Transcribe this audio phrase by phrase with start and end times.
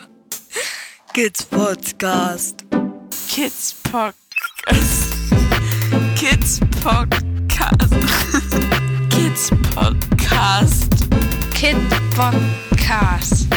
[1.14, 2.56] Kids Podcast.
[3.28, 5.12] Kids Podcast.
[6.16, 7.92] Kids Podcast.
[9.10, 10.92] Kids Podcast.
[11.56, 11.78] Kid
[12.14, 13.48] Podcast.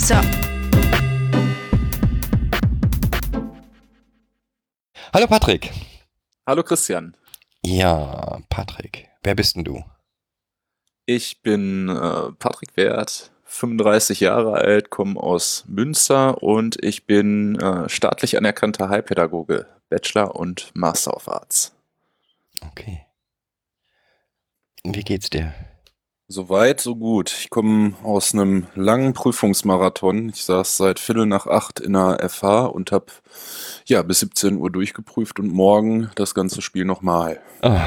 [0.00, 0.16] So.
[5.12, 5.70] Hallo Patrick.
[6.46, 7.14] Hallo Christian.
[7.64, 9.08] Ja, Patrick.
[9.22, 9.84] Wer bist denn du?
[11.06, 17.88] Ich bin äh, Patrick Wert, 35 Jahre alt, komme aus Münster und ich bin äh,
[17.88, 21.74] staatlich anerkannter Heilpädagoge, Bachelor und Master of Arts.
[22.70, 23.06] Okay.
[24.84, 25.54] Wie geht's dir?
[26.32, 27.30] Soweit, so gut.
[27.30, 30.30] Ich komme aus einem langen Prüfungsmarathon.
[30.30, 33.12] Ich saß seit Viertel nach acht in der FH und habe
[33.84, 37.42] ja bis 17 Uhr durchgeprüft und morgen das ganze Spiel nochmal.
[37.60, 37.84] Ah,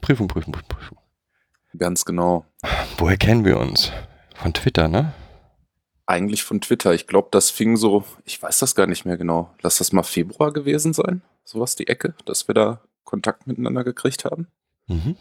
[0.00, 0.98] Prüfung, Prüfung, Prüfung, Prüfung.
[1.76, 2.44] Ganz genau.
[2.98, 3.90] Woher kennen wir uns?
[4.36, 5.12] Von Twitter, ne?
[6.06, 6.94] Eigentlich von Twitter.
[6.94, 9.50] Ich glaube, das fing so, ich weiß das gar nicht mehr genau.
[9.60, 11.20] Lass das mal Februar gewesen sein.
[11.42, 14.46] Sowas die Ecke, dass wir da Kontakt miteinander gekriegt haben.
[14.86, 15.16] Mhm.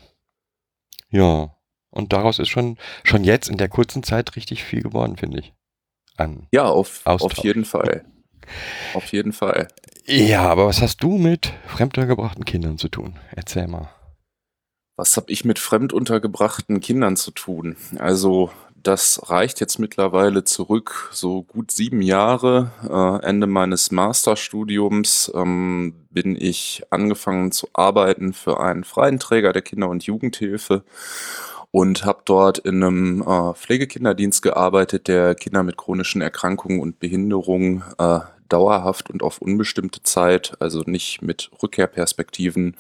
[1.10, 1.55] Ja.
[1.96, 5.54] Und daraus ist schon, schon jetzt in der kurzen Zeit richtig viel geworden, finde ich.
[6.18, 6.48] An.
[6.52, 7.40] Ja, auf, Austausch.
[7.40, 8.06] auf jeden Fall.
[8.94, 9.68] Auf jeden Fall.
[10.06, 13.18] Ja, aber was hast du mit fremdgebrachten Kindern zu tun?
[13.36, 13.90] Erzähl mal.
[14.98, 17.76] Was habe ich mit fremduntergebrachten Kindern zu tun?
[17.98, 18.52] Also
[18.86, 22.72] das reicht jetzt mittlerweile zurück, so gut sieben Jahre.
[22.88, 29.64] Äh, Ende meines Masterstudiums ähm, bin ich angefangen zu arbeiten für einen freien Träger der
[29.64, 30.84] Kinder- und Jugendhilfe
[31.76, 37.84] und habe dort in einem äh, Pflegekinderdienst gearbeitet, der Kinder mit chronischen Erkrankungen und Behinderungen
[37.98, 42.78] äh, dauerhaft und auf unbestimmte Zeit, also nicht mit Rückkehrperspektiven,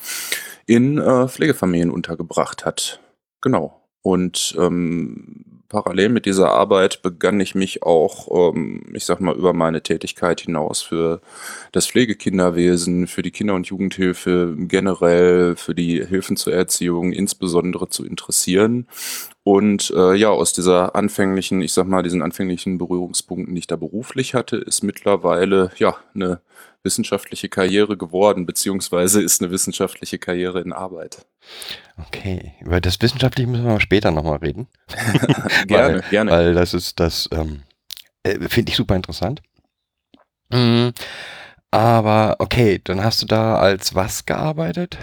[0.65, 3.01] in äh, Pflegefamilien untergebracht hat.
[3.41, 3.84] Genau.
[4.05, 9.51] Und ähm, parallel mit dieser Arbeit begann ich mich auch, ähm, ich sag mal, über
[9.51, 11.21] meine Tätigkeit hinaus für
[11.71, 18.05] das Pflegekinderwesen, für die Kinder- und Jugendhilfe generell, für die Hilfen zur Erziehung insbesondere zu
[18.05, 18.85] interessieren.
[19.41, 23.75] Und äh, ja, aus dieser anfänglichen, ich sag mal, diesen anfänglichen Berührungspunkten, die ich da
[23.75, 26.41] beruflich hatte, ist mittlerweile ja eine
[26.85, 31.25] wissenschaftliche Karriere geworden, beziehungsweise ist eine wissenschaftliche Karriere in Arbeit.
[31.97, 34.67] Okay, über das Wissenschaftliche müssen wir später nochmal reden.
[35.67, 36.31] Gerne, weil, gerne.
[36.31, 37.63] Weil das ist das, ähm,
[38.23, 39.41] äh, finde ich super interessant.
[40.49, 40.93] Mhm.
[41.71, 44.97] Aber okay, dann hast du da als was gearbeitet?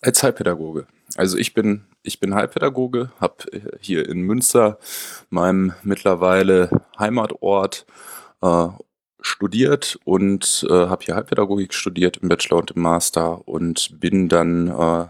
[0.00, 0.86] Als Heilpädagoge.
[1.16, 3.34] Also ich bin, ich bin Heilpädagoge, habe
[3.80, 4.78] hier in Münster,
[5.28, 7.84] meinem mittlerweile Heimatort,
[8.42, 8.68] äh,
[9.22, 14.68] studiert und äh, habe hier Heilpädagogik studiert im Bachelor und im Master und bin dann
[14.68, 15.06] äh,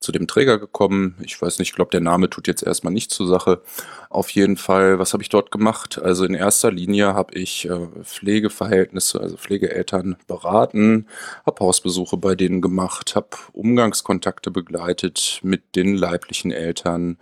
[0.00, 1.14] zu dem Träger gekommen.
[1.22, 3.60] Ich weiß nicht, ich glaube, der Name tut jetzt erstmal nicht zur Sache.
[4.08, 6.00] Auf jeden Fall, was habe ich dort gemacht?
[6.02, 11.06] Also in erster Linie habe ich äh, Pflegeverhältnisse, also Pflegeeltern beraten,
[11.44, 17.18] habe Hausbesuche bei denen gemacht, habe Umgangskontakte begleitet mit den leiblichen Eltern,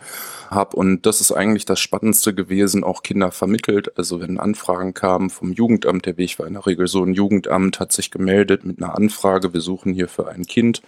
[0.49, 3.99] habe, und das ist eigentlich das Spannendste gewesen, auch Kinder vermittelt.
[3.99, 7.81] Also wenn Anfragen kamen vom Jugendamt, der Weg war in der Regel so, ein Jugendamt
[7.81, 10.81] hat sich gemeldet mit einer Anfrage, wir suchen hier für ein Kind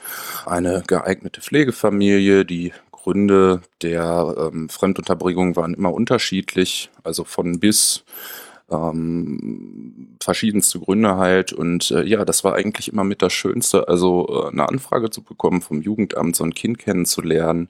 [0.46, 1.40] eine geeignete
[1.80, 8.04] Pflegefamilie, die Gründe der ähm, Fremdunterbringung waren immer unterschiedlich, also von bis
[8.70, 11.54] ähm, verschiedenste Gründe halt.
[11.54, 15.22] Und äh, ja, das war eigentlich immer mit das Schönste, also äh, eine Anfrage zu
[15.22, 17.68] bekommen vom Jugendamt, so ein Kind kennenzulernen.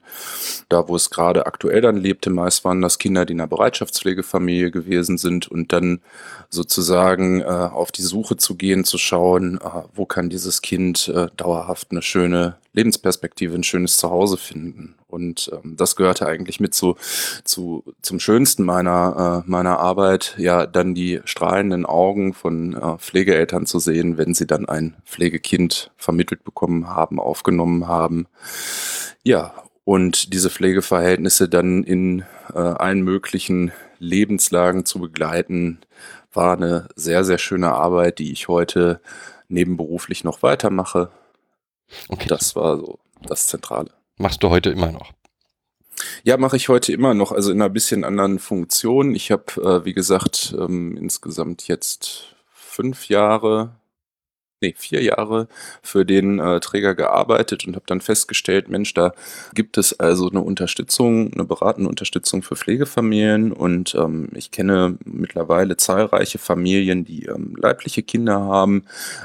[0.67, 4.71] Da, wo es gerade aktuell dann lebte, meist waren das Kinder, die in einer Bereitschaftspflegefamilie
[4.71, 6.01] gewesen sind und dann
[6.49, 11.27] sozusagen äh, auf die Suche zu gehen, zu schauen, äh, wo kann dieses Kind äh,
[11.37, 14.95] dauerhaft eine schöne Lebensperspektive, ein schönes Zuhause finden.
[15.07, 16.95] Und ähm, das gehörte eigentlich mit zu,
[17.43, 23.65] zu zum Schönsten meiner, äh, meiner Arbeit, ja, dann die strahlenden Augen von äh, Pflegeeltern
[23.65, 28.27] zu sehen, wenn sie dann ein Pflegekind vermittelt bekommen haben, aufgenommen haben.
[29.23, 29.53] Ja,
[29.83, 32.23] und diese Pflegeverhältnisse dann in
[32.53, 35.79] äh, allen möglichen Lebenslagen zu begleiten,
[36.33, 39.01] war eine sehr, sehr schöne Arbeit, die ich heute
[39.49, 41.11] nebenberuflich noch weitermache.
[42.09, 42.27] Okay.
[42.27, 43.91] Das war so das Zentrale.
[44.17, 45.11] Machst du heute immer noch?
[46.23, 49.13] Ja, mache ich heute immer noch, also in einer bisschen anderen Funktion.
[49.15, 53.75] Ich habe, äh, wie gesagt, ähm, insgesamt jetzt fünf Jahre,
[54.61, 55.47] nee, vier Jahre
[55.81, 59.13] für den äh, Träger gearbeitet und habe dann festgestellt, Mensch, da
[59.53, 65.77] gibt es also eine Unterstützung, eine beratende Unterstützung für Pflegefamilien und ähm, ich kenne mittlerweile
[65.77, 68.83] zahlreiche Familien, die ähm, leibliche Kinder haben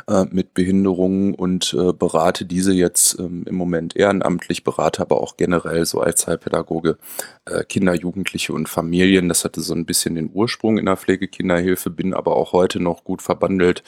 [0.08, 5.36] äh, mit Behinderungen und äh, berate diese jetzt ähm, im Moment ehrenamtlich, berate aber auch
[5.36, 6.96] generell so als Heilpädagoge
[7.44, 9.28] äh, Kinder, Jugendliche und Familien.
[9.28, 13.04] Das hatte so ein bisschen den Ursprung in der Pflegekinderhilfe, bin aber auch heute noch
[13.04, 13.82] gut verbandelt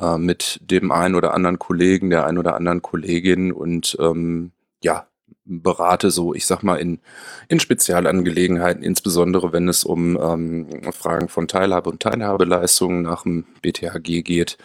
[0.00, 4.52] äh, mit dem einen oder anderen Kollegen, der einen oder anderen Kollegin und ähm,
[4.82, 5.06] ja,
[5.44, 7.00] berate so, ich sag mal, in,
[7.48, 14.22] in Spezialangelegenheiten, insbesondere wenn es um ähm, Fragen von Teilhabe und Teilhabeleistungen nach dem BTHG
[14.22, 14.58] geht.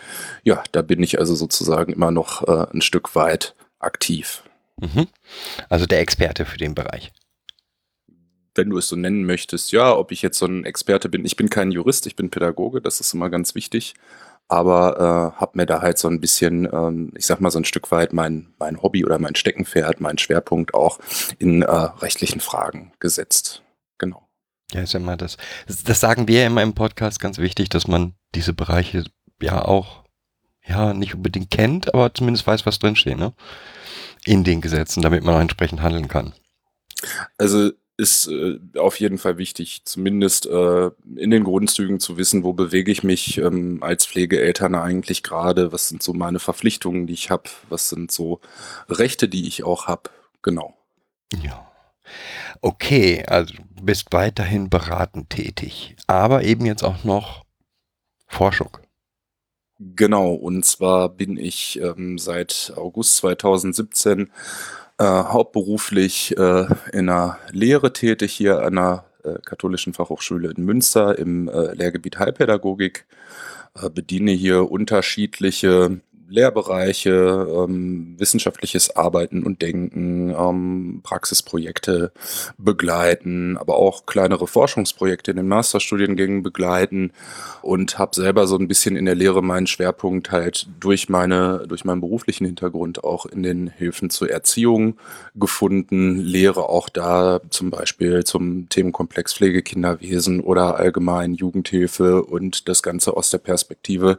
[0.44, 4.44] Ja, da bin ich also sozusagen immer noch äh, ein Stück weit aktiv.
[4.78, 5.08] Mhm.
[5.70, 7.12] Also der Experte für den Bereich.
[8.54, 11.26] Wenn du es so nennen möchtest, ja, ob ich jetzt so ein Experte bin.
[11.26, 13.96] Ich bin kein Jurist, ich bin Pädagoge, das ist immer ganz wichtig
[14.48, 17.66] aber äh, habe mir da halt so ein bisschen, ähm, ich sag mal so ein
[17.66, 21.00] Stück weit mein, mein Hobby oder mein Steckenpferd, mein Schwerpunkt auch
[21.40, 23.64] in äh, rechtlichen Fragen gesetzt.
[23.98, 24.28] Genau.
[24.72, 25.38] Ja, ist ja immer das,
[25.86, 29.06] das sagen wir ja immer im Podcast ganz wichtig, dass man diese Bereiche
[29.42, 30.04] ja auch
[30.66, 33.34] ja nicht unbedingt kennt, aber zumindest weiß, was drinsteht, ne?
[34.26, 36.34] In den Gesetzen, damit man auch entsprechend handeln kann.
[37.38, 42.54] Also ist äh, auf jeden Fall wichtig, zumindest äh, in den Grundzügen zu wissen, wo
[42.54, 47.30] bewege ich mich ähm, als Pflegeeltern eigentlich gerade, was sind so meine Verpflichtungen, die ich
[47.30, 48.42] habe, was sind so
[48.90, 50.10] Rechte, die ich auch habe.
[50.42, 50.76] Genau.
[51.42, 51.72] Ja.
[52.62, 57.46] Okay, also du bist weiterhin beratend tätig, aber eben jetzt auch noch
[58.28, 58.78] Forschung.
[59.78, 64.32] Genau, und zwar bin ich ähm, seit August 2017
[64.98, 71.18] äh, hauptberuflich äh, in einer Lehre tätig hier an der äh, Katholischen Fachhochschule in Münster
[71.18, 73.06] im äh, Lehrgebiet Heilpädagogik.
[73.82, 82.12] Äh, bediene hier unterschiedliche Lehrbereiche, ähm, wissenschaftliches Arbeiten und Denken, ähm, Praxisprojekte
[82.58, 87.12] begleiten, aber auch kleinere Forschungsprojekte in den Masterstudiengängen begleiten
[87.62, 91.86] und habe selber so ein bisschen in der Lehre meinen Schwerpunkt halt durch meine durch
[91.86, 94.98] meinen beruflichen Hintergrund auch in den Hilfen zur Erziehung
[95.36, 103.16] gefunden, lehre auch da zum Beispiel zum Themenkomplex Pflegekinderwesen oder allgemein Jugendhilfe und das Ganze
[103.16, 104.18] aus der Perspektive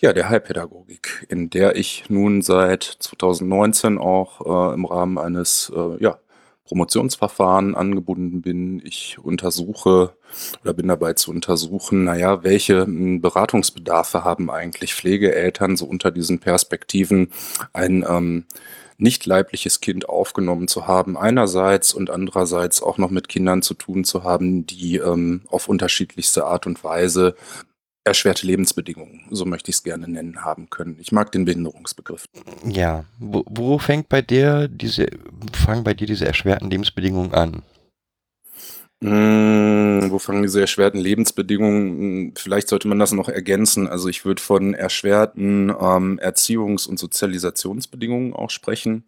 [0.00, 6.02] ja der Heilpädagogik in der ich nun seit 2019 auch äh, im Rahmen eines äh,
[6.02, 6.18] ja,
[6.68, 8.82] Promotionsverfahren angebunden bin.
[8.84, 10.14] Ich untersuche
[10.62, 16.38] oder bin dabei zu untersuchen, naja, welche hm, Beratungsbedarfe haben eigentlich Pflegeeltern so unter diesen
[16.40, 17.32] Perspektiven
[17.72, 18.44] ein ähm,
[18.98, 24.04] nicht leibliches Kind aufgenommen zu haben, einerseits und andererseits auch noch mit Kindern zu tun
[24.04, 27.36] zu haben, die ähm, auf unterschiedlichste Art und Weise
[28.08, 30.96] erschwerte Lebensbedingungen, so möchte ich es gerne nennen, haben können.
[30.98, 32.24] Ich mag den Behinderungsbegriff.
[32.64, 35.08] Ja, wo, wo fängt bei dir diese,
[35.52, 37.62] fangen bei dir diese erschwerten Lebensbedingungen an?
[39.00, 41.98] Hm, wo fangen diese erschwerten Lebensbedingungen?
[41.98, 43.86] Hm, vielleicht sollte man das noch ergänzen.
[43.86, 49.04] Also ich würde von erschwerten ähm, Erziehungs- und Sozialisationsbedingungen auch sprechen.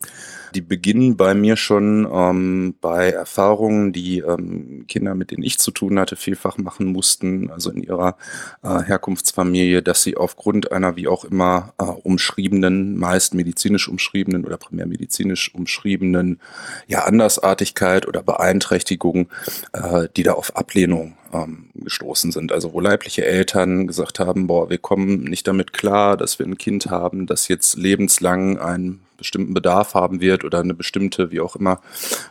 [0.54, 5.72] Die beginnen bei mir schon ähm, bei Erfahrungen, die ähm, Kinder, mit denen ich zu
[5.72, 8.16] tun hatte, vielfach machen mussten, also in ihrer
[8.62, 14.56] äh, Herkunftsfamilie, dass sie aufgrund einer wie auch immer äh, umschriebenen, meist medizinisch umschriebenen oder
[14.56, 16.38] primär medizinisch umschriebenen
[16.86, 19.28] ja, Andersartigkeit oder Beeinträchtigung,
[19.72, 19.79] äh,
[20.16, 22.52] die da auf Ablehnung ähm, gestoßen sind.
[22.52, 26.58] Also wo leibliche Eltern gesagt haben, boah, wir kommen nicht damit klar, dass wir ein
[26.58, 31.54] Kind haben, das jetzt lebenslang einen bestimmten Bedarf haben wird oder eine bestimmte, wie auch
[31.56, 31.80] immer,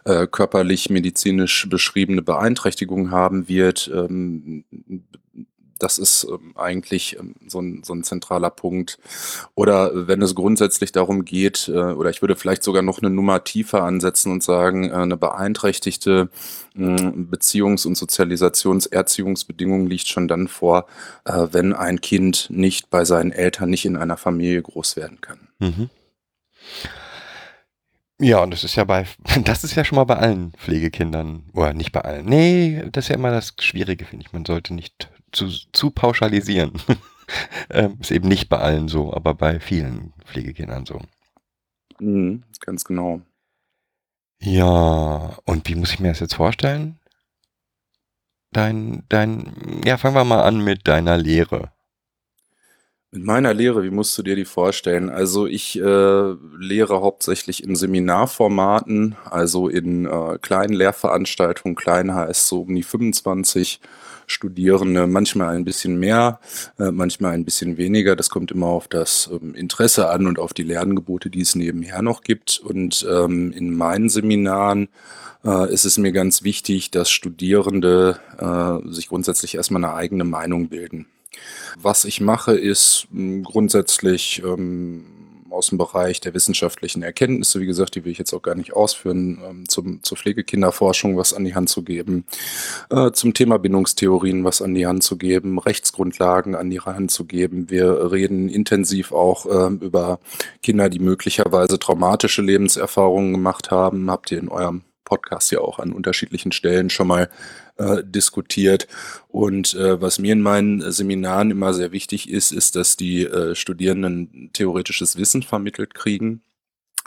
[0.06, 3.90] äh, körperlich, medizinisch beschriebene Beeinträchtigung haben wird.
[3.94, 4.66] Ähm,
[5.80, 9.00] das ist ähm, eigentlich ähm, so, ein, so ein zentraler Punkt.
[9.56, 13.44] Oder wenn es grundsätzlich darum geht, äh, oder ich würde vielleicht sogar noch eine Nummer
[13.44, 16.30] tiefer ansetzen und sagen, äh, eine beeinträchtigte
[16.76, 20.86] äh, Beziehungs- und Sozialisationserziehungsbedingung liegt schon dann vor,
[21.26, 25.48] äh, wenn ein Kind nicht bei seinen Eltern, nicht in einer Familie groß werden kann.
[25.60, 25.90] Mhm.
[28.22, 29.06] Ja, und das ist ja bei,
[29.46, 32.26] das ist ja schon mal bei allen Pflegekindern, oder nicht bei allen.
[32.26, 34.34] Nee, das ist ja immer das Schwierige, finde ich.
[34.34, 36.74] Man sollte nicht zu, zu pauschalisieren.
[37.70, 41.02] ähm, ist eben nicht bei allen so, aber bei vielen Pflegekindern so.
[42.00, 43.22] Mhm, ganz genau.
[44.42, 46.98] Ja, und wie muss ich mir das jetzt vorstellen?
[48.52, 51.72] Dein, dein, ja, fangen wir mal an mit deiner Lehre.
[53.12, 55.10] Mit meiner Lehre, wie musst du dir die vorstellen?
[55.10, 55.82] Also ich äh,
[56.60, 63.82] lehre hauptsächlich in Seminarformaten, also in äh, kleinen Lehrveranstaltungen, klein heißt so um die 25
[64.28, 66.40] Studierende, manchmal ein bisschen mehr,
[66.78, 68.16] äh, manchmal ein bisschen weniger.
[68.16, 72.04] Das kommt immer auf das ähm, Interesse an und auf die Lernangebote, die es nebenher
[72.04, 72.60] noch gibt.
[72.64, 74.88] Und ähm, in meinen Seminaren
[75.44, 80.70] äh, ist es mir ganz wichtig, dass Studierende äh, sich grundsätzlich erstmal eine eigene Meinung
[80.70, 81.08] bilden.
[81.78, 85.06] Was ich mache, ist mh, grundsätzlich ähm,
[85.52, 88.74] aus dem Bereich der wissenschaftlichen Erkenntnisse, wie gesagt, die will ich jetzt auch gar nicht
[88.74, 92.26] ausführen, ähm, zum, zur Pflegekinderforschung was an die Hand zu geben,
[92.90, 97.26] äh, zum Thema Bindungstheorien was an die Hand zu geben, Rechtsgrundlagen an die Hand zu
[97.26, 97.70] geben.
[97.70, 100.20] Wir reden intensiv auch äh, über
[100.64, 104.10] Kinder, die möglicherweise traumatische Lebenserfahrungen gemacht haben.
[104.10, 107.30] Habt ihr in eurem Podcast ja auch an unterschiedlichen Stellen schon mal
[107.78, 108.88] äh, diskutiert.
[109.28, 113.56] Und äh, was mir in meinen Seminaren immer sehr wichtig ist, ist, dass die äh,
[113.56, 116.44] Studierenden theoretisches Wissen vermittelt kriegen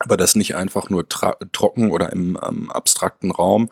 [0.04, 3.70] aber das nicht einfach nur trocken oder im ähm, abstrakten Raum,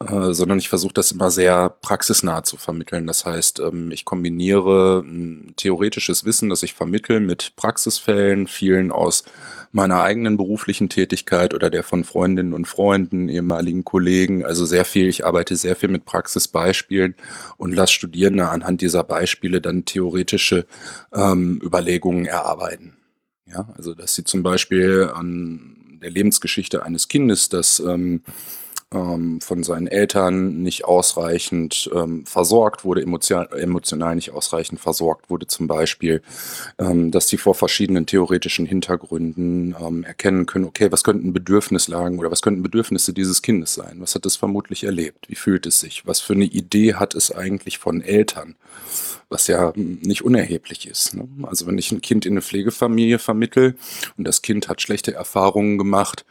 [0.00, 3.06] äh, sondern ich versuche das immer sehr praxisnah zu vermitteln.
[3.06, 9.24] Das heißt, ähm, ich kombiniere ein theoretisches Wissen, das ich vermittle, mit Praxisfällen, vielen aus
[9.70, 14.44] meiner eigenen beruflichen Tätigkeit oder der von Freundinnen und Freunden, ehemaligen Kollegen.
[14.44, 17.14] Also sehr viel, ich arbeite sehr viel mit Praxisbeispielen
[17.56, 20.66] und lasse Studierende anhand dieser Beispiele dann theoretische
[21.12, 22.97] ähm, Überlegungen erarbeiten.
[23.50, 28.22] Ja, also dass sie zum Beispiel an der Lebensgeschichte eines Kindes, das ähm,
[28.92, 35.46] ähm, von seinen Eltern nicht ausreichend ähm, versorgt wurde, emotional, emotional nicht ausreichend versorgt wurde
[35.46, 36.22] zum Beispiel,
[36.78, 42.30] ähm, dass sie vor verschiedenen theoretischen Hintergründen ähm, erkennen können, okay, was könnten Bedürfnislagen oder
[42.30, 43.96] was könnten Bedürfnisse dieses Kindes sein?
[43.98, 45.28] Was hat es vermutlich erlebt?
[45.28, 46.06] Wie fühlt es sich?
[46.06, 48.54] Was für eine Idee hat es eigentlich von Eltern?
[49.28, 51.14] Was ja nicht unerheblich ist.
[51.14, 51.28] Ne?
[51.42, 53.76] Also wenn ich ein Kind in eine Pflegefamilie vermittel
[54.16, 56.24] und das Kind hat schlechte Erfahrungen gemacht,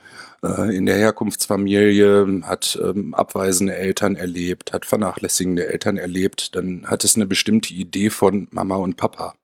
[0.44, 7.04] äh, in der Herkunftsfamilie, hat ähm, abweisende Eltern erlebt, hat vernachlässigende Eltern erlebt, dann hat
[7.04, 9.36] es eine bestimmte Idee von Mama und Papa.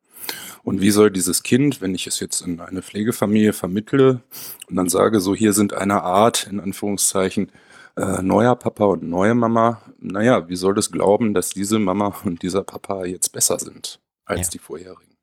[0.64, 4.22] Und wie soll dieses Kind, wenn ich es jetzt in eine Pflegefamilie vermittle
[4.70, 7.52] und dann sage, so hier sind eine Art, in Anführungszeichen,
[7.96, 12.42] äh, neuer Papa und neue Mama, naja, wie soll das glauben, dass diese Mama und
[12.42, 14.52] dieser Papa jetzt besser sind als ja.
[14.52, 15.18] die vorherigen?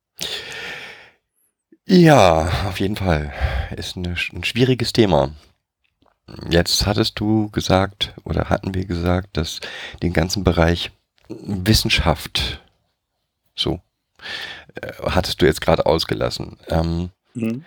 [1.87, 3.33] Ja, auf jeden Fall.
[3.77, 5.33] Ist eine, ein schwieriges Thema.
[6.49, 9.61] Jetzt hattest du gesagt oder hatten wir gesagt, dass
[10.03, 10.93] den ganzen Bereich
[11.29, 12.61] Wissenschaft
[13.57, 13.81] so
[14.81, 16.59] äh, hattest du jetzt gerade ausgelassen.
[16.69, 17.65] Ähm, mhm.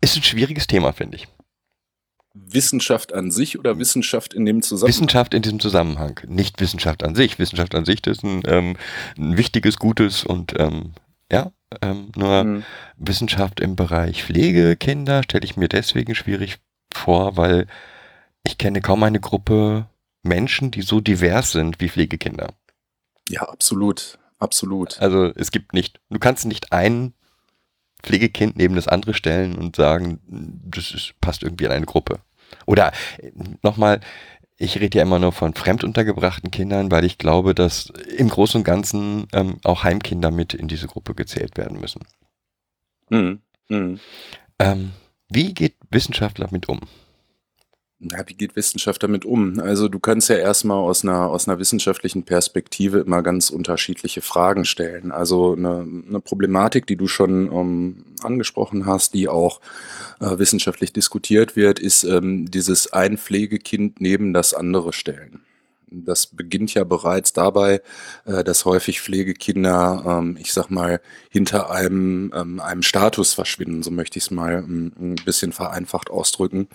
[0.00, 1.28] Ist ein schwieriges Thema, finde ich.
[2.34, 4.94] Wissenschaft an sich oder Wissenschaft in dem Zusammenhang?
[4.94, 7.38] Wissenschaft in diesem Zusammenhang, nicht Wissenschaft an sich.
[7.38, 8.76] Wissenschaft an sich ist ein, ähm,
[9.18, 10.92] ein wichtiges, gutes und ähm,
[11.30, 12.64] ja, ähm, nur mhm.
[12.96, 16.58] Wissenschaft im Bereich Pflegekinder stelle ich mir deswegen schwierig
[16.92, 17.66] vor, weil
[18.44, 19.86] ich kenne kaum eine Gruppe
[20.22, 22.52] Menschen, die so divers sind wie Pflegekinder.
[23.28, 25.00] Ja, absolut, absolut.
[25.00, 27.14] Also es gibt nicht, du kannst nicht ein
[28.02, 32.20] Pflegekind neben das andere stellen und sagen, das ist, passt irgendwie in eine Gruppe.
[32.66, 32.92] Oder
[33.62, 34.00] nochmal,
[34.56, 38.64] ich rede ja immer nur von fremduntergebrachten Kindern, weil ich glaube, dass im Großen und
[38.64, 42.02] Ganzen ähm, auch Heimkinder mit in diese Gruppe gezählt werden müssen.
[43.08, 43.40] Mhm.
[43.68, 44.00] Mhm.
[44.58, 44.92] Ähm,
[45.28, 46.80] wie geht Wissenschaftler damit um?
[48.02, 49.60] Ja, wie geht Wissenschaft damit um?
[49.60, 54.64] Also du kannst ja erstmal aus einer, aus einer wissenschaftlichen Perspektive immer ganz unterschiedliche Fragen
[54.64, 55.12] stellen.
[55.12, 59.60] Also eine, eine Problematik, die du schon ähm, angesprochen hast, die auch
[60.20, 65.42] äh, wissenschaftlich diskutiert wird, ist ähm, dieses ein Pflegekind neben das andere stellen.
[65.92, 67.82] Das beginnt ja bereits dabei,
[68.24, 73.90] äh, dass häufig Pflegekinder, ähm, ich sag mal, hinter einem, ähm, einem Status verschwinden, so
[73.90, 76.68] möchte ich es mal ähm, ein bisschen vereinfacht ausdrücken.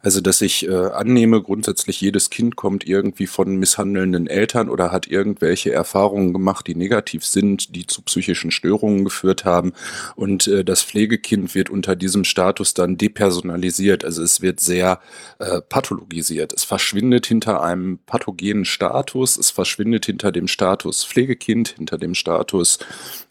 [0.00, 5.06] Also, dass ich äh, annehme, grundsätzlich jedes Kind kommt irgendwie von misshandelnden Eltern oder hat
[5.06, 9.72] irgendwelche Erfahrungen gemacht, die negativ sind, die zu psychischen Störungen geführt haben.
[10.16, 14.04] Und äh, das Pflegekind wird unter diesem Status dann depersonalisiert.
[14.04, 15.00] Also es wird sehr
[15.68, 16.52] pathologisiert.
[16.52, 19.36] Es verschwindet hinter einem pathogenen Status.
[19.36, 22.78] Es verschwindet hinter dem Status Pflegekind, hinter dem Status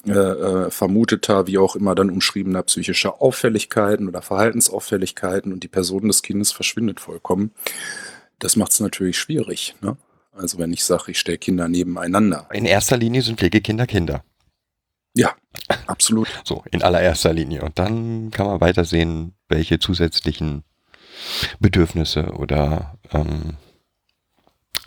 [0.06, 6.08] äh, äh, vermuteter, wie auch immer dann umschriebener psychischer Auffälligkeiten oder Verhaltensauffälligkeiten und die Person
[6.08, 7.52] des Kindes verschwindet vollkommen.
[8.40, 9.76] Das macht es natürlich schwierig.
[9.82, 9.98] Ne?
[10.34, 12.48] Also wenn ich sage, ich stelle Kinder nebeneinander.
[12.52, 14.24] In erster Linie sind Pflegekinder Kinder.
[15.14, 15.36] Ja,
[15.88, 16.28] absolut.
[16.46, 17.62] So, in allererster Linie.
[17.64, 20.64] Und dann kann man weitersehen, welche zusätzlichen
[21.60, 23.58] Bedürfnisse oder ähm,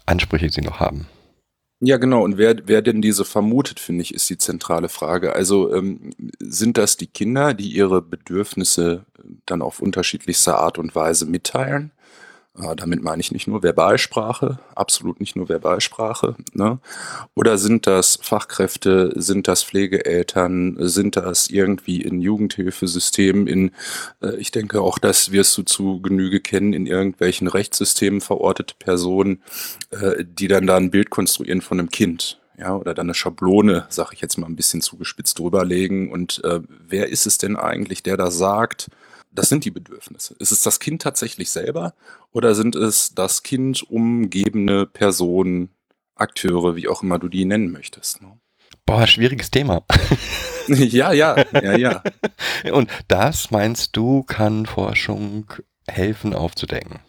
[0.06, 1.06] Ansprüche sie noch haben.
[1.80, 2.22] Ja, genau.
[2.22, 5.34] Und wer, wer denn diese vermutet, finde ich, ist die zentrale Frage.
[5.34, 9.04] Also ähm, sind das die Kinder, die ihre Bedürfnisse
[9.44, 11.90] dann auf unterschiedlichste Art und Weise mitteilen?
[12.56, 16.36] Äh, damit meine ich nicht nur Verbalsprache, absolut nicht nur Verbalsprache.
[16.52, 16.78] Ne?
[17.34, 23.72] Oder sind das Fachkräfte, sind das Pflegeeltern, sind das irgendwie in Jugendhilfesystemen, in,
[24.22, 29.42] äh, ich denke auch, das wirst du zu Genüge kennen, in irgendwelchen Rechtssystemen verortete Personen,
[29.90, 32.40] äh, die dann da ein Bild konstruieren von einem Kind.
[32.56, 36.12] Ja, oder dann eine Schablone, sag ich jetzt mal ein bisschen zugespitzt drüberlegen.
[36.12, 38.90] Und äh, wer ist es denn eigentlich, der da sagt,
[39.34, 40.34] das sind die Bedürfnisse.
[40.38, 41.94] Ist es das Kind tatsächlich selber
[42.32, 45.70] oder sind es das Kind umgebende Personen,
[46.16, 48.22] Akteure, wie auch immer du die nennen möchtest?
[48.22, 48.38] Ne?
[48.86, 49.84] Boah, schwieriges Thema.
[50.68, 52.02] ja, ja, ja, ja.
[52.72, 55.52] Und das meinst du, kann Forschung
[55.88, 57.00] helfen aufzudecken?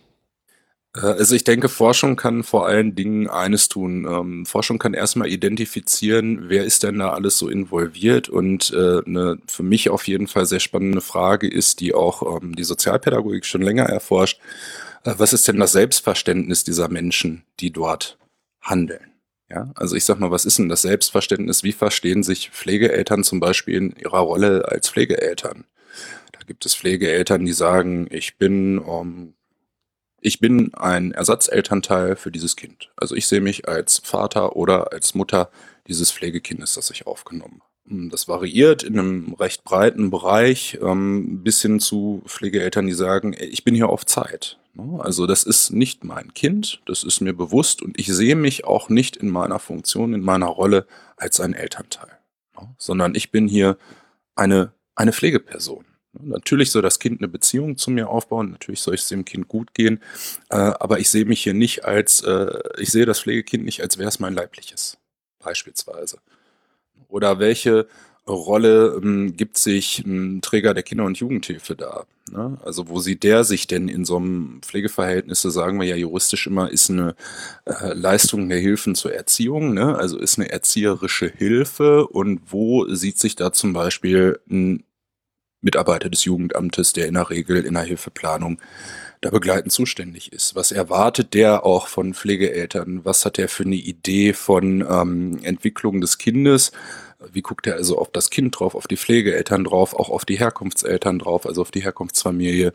[0.96, 4.06] Äh, also ich denke, Forschung kann vor allen Dingen eines tun.
[4.10, 9.38] Ähm, Forschung kann erstmal identifizieren, wer ist denn da alles so involviert und äh, eine
[9.48, 13.62] für mich auf jeden Fall sehr spannende Frage ist, die auch ähm, die Sozialpädagogik schon
[13.62, 14.40] länger erforscht.
[15.04, 18.18] Äh, was ist denn das Selbstverständnis dieser Menschen, die dort
[18.62, 19.12] handeln?
[19.50, 21.64] Ja, also ich sag mal, was ist denn das Selbstverständnis?
[21.64, 25.66] Wie verstehen sich Pflegeeltern zum Beispiel in ihrer Rolle als Pflegeeltern?
[26.32, 29.36] Da gibt es Pflegeeltern, die sagen, ich bin ähm,
[30.26, 32.90] ich bin ein Ersatzelternteil für dieses Kind.
[32.98, 35.52] Also ich sehe mich als Vater oder als Mutter
[35.88, 37.94] dieses Pflegekindes, das ich aufgenommen habe.
[37.96, 43.36] Hm, das variiert in einem recht breiten Bereich ähm, bis hin zu Pflegeeltern, die sagen,
[43.40, 44.58] ich bin hier auf Zeit.
[44.74, 45.00] Ne?
[45.00, 48.90] Also das ist nicht mein Kind, das ist mir bewusst und ich sehe mich auch
[48.90, 52.18] nicht in meiner Funktion, in meiner Rolle als ein Elternteil,
[52.60, 52.74] ne?
[52.80, 53.78] sondern ich bin hier
[54.36, 55.86] eine, eine Pflegeperson.
[56.22, 59.74] Natürlich soll das Kind eine Beziehung zu mir aufbauen, natürlich soll es dem Kind gut
[59.74, 60.02] gehen,
[60.50, 63.98] äh, aber ich sehe mich hier nicht als, äh, ich sehe das Pflegekind nicht, als
[63.98, 64.98] wäre es mein leibliches,
[65.40, 66.20] beispielsweise.
[67.08, 67.88] Oder welche
[68.28, 72.06] Rolle ähm, gibt sich ein Träger der Kinder- und Jugendhilfe da?
[72.32, 72.58] Ne?
[72.64, 76.72] Also wo sieht der sich denn in so einem Pflegeverhältnis, sagen wir ja juristisch immer,
[76.72, 77.16] ist eine
[77.66, 79.96] äh, Leistung der Hilfen zur Erziehung, ne?
[79.96, 84.84] also ist eine erzieherische Hilfe und wo sieht sich da zum Beispiel ein
[85.66, 88.60] Mitarbeiter des Jugendamtes, der in der Regel in der Hilfeplanung
[89.22, 90.56] da begleitend zuständig ist.
[90.56, 93.02] Was erwartet der auch von Pflegeeltern?
[93.04, 96.72] Was hat er für eine Idee von ähm, Entwicklung des Kindes?
[97.32, 100.40] Wie guckt er also auf das Kind drauf, auf die Pflegeeltern drauf, auch auf die
[100.40, 102.74] Herkunftseltern drauf, also auf die Herkunftsfamilie?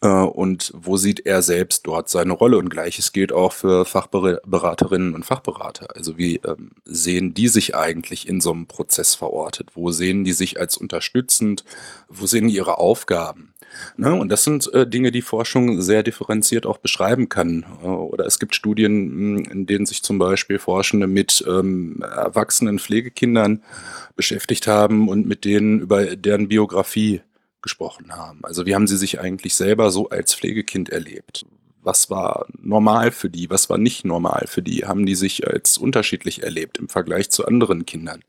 [0.00, 2.58] Äh, und wo sieht er selbst dort seine Rolle?
[2.58, 5.94] Und gleiches gilt auch für Fachberaterinnen und Fachberater.
[5.94, 9.70] Also wie ähm, sehen die sich eigentlich in so einem Prozess verortet?
[9.74, 11.64] Wo sehen die sich als unterstützend?
[12.08, 13.52] Wo sehen die ihre Aufgaben?
[13.96, 14.14] Ne?
[14.14, 17.64] Und das sind äh, Dinge, die Forschung sehr differenziert auch beschreiben kann.
[17.82, 22.78] Äh, oder es gibt Studien, hm, in denen sich zum Beispiel Forschende mit ähm, erwachsenen
[22.78, 23.62] Pflegekindern
[24.14, 27.22] beschäftigt haben und mit denen über deren Biografie
[27.62, 28.40] gesprochen haben.
[28.44, 31.44] Also wie haben sie sich eigentlich selber so als Pflegekind erlebt?
[31.82, 33.50] Was war normal für die?
[33.50, 34.84] Was war nicht normal für die?
[34.84, 38.22] Haben die sich als unterschiedlich erlebt im Vergleich zu anderen Kindern?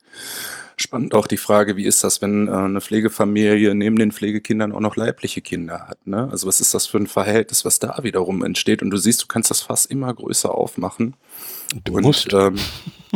[0.79, 4.79] Spannend auch die Frage, wie ist das, wenn äh, eine Pflegefamilie neben den Pflegekindern auch
[4.79, 6.05] noch leibliche Kinder hat?
[6.05, 6.29] Ne?
[6.31, 8.83] Also was ist das für ein Verhältnis, was da wiederum entsteht?
[8.83, 11.15] Und du siehst, du kannst das Fass immer größer aufmachen.
[11.83, 12.31] Du und, musst.
[12.31, 12.59] Ähm,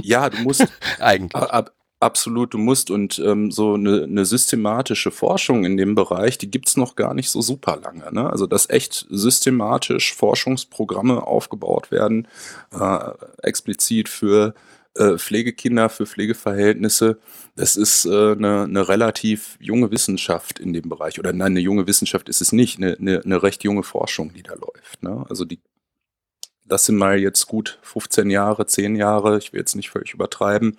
[0.02, 0.65] ja, du musst.
[1.00, 1.36] Eigentlich.
[1.36, 1.71] Ab,
[2.02, 6.76] Absolut, du musst und ähm, so eine, eine systematische Forschung in dem Bereich, die gibt's
[6.76, 8.12] noch gar nicht so super lange.
[8.12, 8.28] Ne?
[8.28, 12.28] Also dass echt systematisch Forschungsprogramme aufgebaut werden,
[12.74, 13.12] äh,
[13.43, 14.56] explizit für
[14.95, 17.19] äh, Pflegekinder, für Pflegeverhältnisse,
[17.56, 21.19] das ist äh, eine, eine relativ junge Wissenschaft in dem Bereich.
[21.19, 24.43] Oder nein, eine junge Wissenschaft ist es nicht, eine, eine, eine recht junge Forschung, die
[24.43, 25.04] da läuft.
[25.04, 25.25] Ne?
[25.30, 25.60] Also die
[26.71, 30.77] das sind mal jetzt gut 15 Jahre, 10 Jahre, ich will jetzt nicht völlig übertreiben,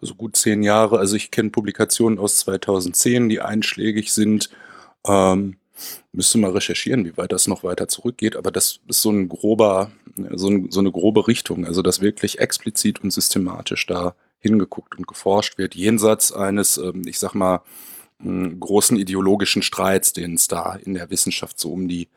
[0.00, 0.98] so gut zehn Jahre.
[0.98, 4.48] Also ich kenne Publikationen aus 2010, die einschlägig sind.
[5.06, 5.58] Ähm,
[6.12, 9.90] müsste mal recherchieren, wie weit das noch weiter zurückgeht, aber das ist so ein grober,
[10.34, 15.06] so, ein, so eine grobe Richtung, also dass wirklich explizit und systematisch da hingeguckt und
[15.06, 17.62] geforscht wird, jenseits eines, ähm, ich sag mal,
[18.18, 22.08] großen ideologischen Streits, den es da in der Wissenschaft so um die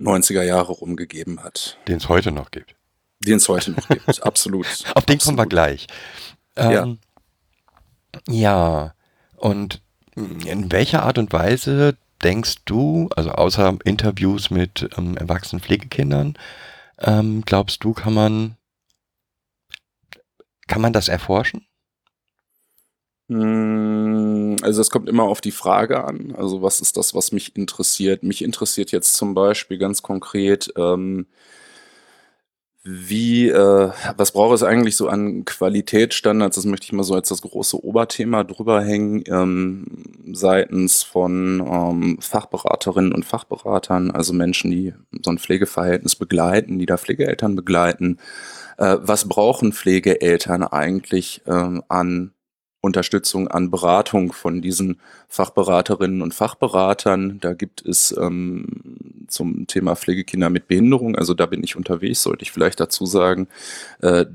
[0.00, 1.78] 90er Jahre rumgegeben hat.
[1.88, 2.74] Den es heute noch gibt.
[3.20, 4.66] Den es heute noch gibt, absolut.
[4.94, 5.86] Auf den kommen wir gleich.
[6.56, 6.96] Ähm, ja.
[8.28, 8.94] Ja,
[9.36, 9.80] und
[10.14, 16.36] in welcher Art und Weise denkst du, also außer Interviews mit ähm, erwachsenen Pflegekindern,
[17.02, 18.56] ähm, glaubst du, kann man,
[20.66, 21.66] kann man das erforschen?
[23.28, 26.34] Hm, also es kommt immer auf die Frage an.
[26.36, 28.22] Also was ist das, was mich interessiert?
[28.22, 31.26] Mich interessiert jetzt zum Beispiel ganz konkret, ähm,
[32.84, 36.56] Wie, äh, was braucht es eigentlich so an Qualitätsstandards?
[36.56, 39.86] Das möchte ich mal so als das große Oberthema drüber hängen, ähm,
[40.32, 46.98] seitens von ähm, Fachberaterinnen und Fachberatern, also Menschen, die so ein Pflegeverhältnis begleiten, die da
[46.98, 48.18] Pflegeeltern begleiten.
[48.78, 52.32] Äh, was brauchen Pflegeeltern eigentlich ähm, an
[52.82, 57.38] Unterstützung an Beratung von diesen Fachberaterinnen und Fachberatern.
[57.40, 62.42] Da gibt es ähm, zum Thema Pflegekinder mit Behinderung, also da bin ich unterwegs, sollte
[62.42, 63.46] ich vielleicht dazu sagen.
[64.00, 64.26] Äh,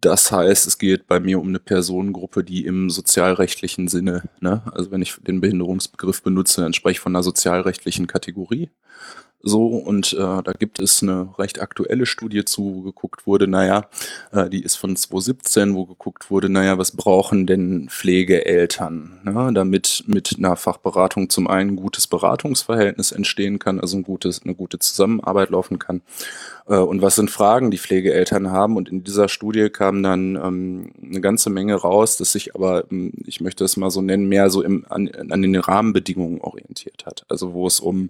[0.00, 4.90] das heißt, es geht bei mir um eine Personengruppe, die im sozialrechtlichen Sinne, ne, also
[4.90, 8.70] wenn ich den Behinderungsbegriff benutze, dann spreche ich von einer sozialrechtlichen Kategorie.
[9.46, 13.84] So, und äh, da gibt es eine recht aktuelle Studie zu, wo geguckt wurde, naja,
[14.32, 20.04] äh, die ist von 2017, wo geguckt wurde, naja, was brauchen denn Pflegeeltern, ne, damit
[20.06, 24.78] mit einer Fachberatung zum einen ein gutes Beratungsverhältnis entstehen kann, also ein gutes, eine gute
[24.78, 26.00] Zusammenarbeit laufen kann.
[26.66, 28.78] Äh, und was sind Fragen, die Pflegeeltern haben?
[28.78, 33.12] Und in dieser Studie kam dann ähm, eine ganze Menge raus, dass sich aber, ähm,
[33.26, 37.26] ich möchte es mal so nennen, mehr so im, an, an den Rahmenbedingungen orientiert hat.
[37.28, 38.08] Also wo es um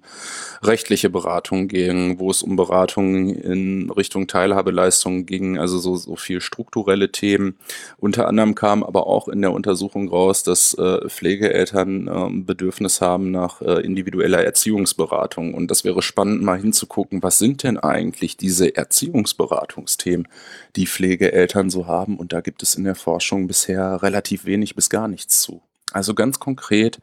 [0.62, 1.23] rechtliche Beratung
[1.68, 7.56] ging, wo es um Beratung in Richtung Teilhabeleistung ging, also so, so viel strukturelle Themen.
[7.98, 13.30] Unter anderem kam aber auch in der Untersuchung raus, dass äh, Pflegeeltern äh, Bedürfnis haben
[13.30, 15.54] nach äh, individueller Erziehungsberatung.
[15.54, 20.28] Und das wäre spannend, mal hinzugucken, was sind denn eigentlich diese Erziehungsberatungsthemen,
[20.76, 22.18] die Pflegeeltern so haben.
[22.18, 25.62] Und da gibt es in der Forschung bisher relativ wenig bis gar nichts zu.
[25.92, 26.98] Also ganz konkret,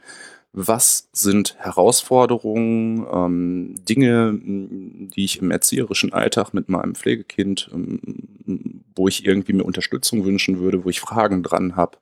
[0.53, 9.07] was sind Herausforderungen, ähm, Dinge, die ich im erzieherischen Alltag mit meinem Pflegekind, ähm, wo
[9.07, 11.97] ich irgendwie mir Unterstützung wünschen würde, wo ich Fragen dran habe,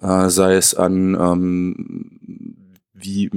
[0.00, 2.20] äh, sei es an, ähm,
[2.92, 3.30] wie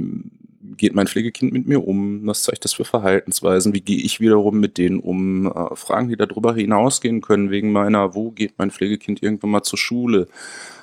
[0.76, 4.60] geht mein Pflegekind mit mir um, was zeigt das für Verhaltensweisen, wie gehe ich wiederum
[4.60, 9.22] mit denen um, äh, Fragen, die darüber hinausgehen können, wegen meiner, wo geht mein Pflegekind
[9.22, 10.28] irgendwann mal zur Schule,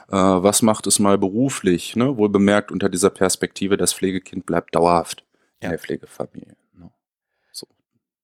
[0.09, 2.17] äh, was macht es mal beruflich, ne?
[2.17, 5.25] wohl bemerkt unter dieser Perspektive, das Pflegekind bleibt dauerhaft
[5.61, 5.67] ja.
[5.67, 6.55] in der Pflegefamilie.
[6.73, 6.91] Ne?
[7.51, 7.67] So.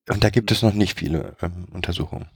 [0.10, 2.30] Und da gibt es noch nicht viele ähm, Untersuchungen.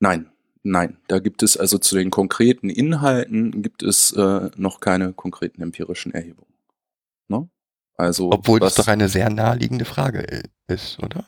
[0.00, 0.30] Nein,
[0.62, 0.98] nein.
[1.08, 6.12] Da gibt es also zu den konkreten Inhalten gibt es äh, noch keine konkreten empirischen
[6.12, 6.52] Erhebungen.
[7.28, 7.48] Ne?
[7.96, 11.24] Also, Obwohl das doch eine sehr naheliegende Frage ist, oder?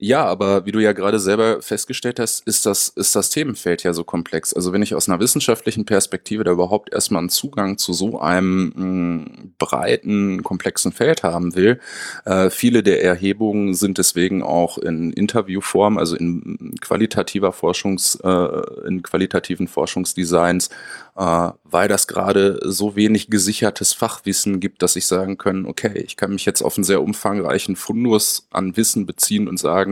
[0.00, 3.92] Ja, aber wie du ja gerade selber festgestellt hast, ist das, ist das Themenfeld ja
[3.92, 4.54] so komplex.
[4.54, 8.72] Also wenn ich aus einer wissenschaftlichen Perspektive da überhaupt erstmal einen Zugang zu so einem
[8.76, 11.80] mh, mm, breiten, komplexen Feld haben will,
[12.24, 19.02] äh, viele der Erhebungen sind deswegen auch in Interviewform, also in qualitativer Forschungs, äh, in
[19.02, 20.70] qualitativen Forschungsdesigns
[21.18, 26.16] äh, weil das gerade so wenig gesichertes Fachwissen gibt, dass ich sagen kann, okay, ich
[26.16, 29.87] kann mich jetzt auf einen sehr umfangreichen Fundus an Wissen beziehen und sagen,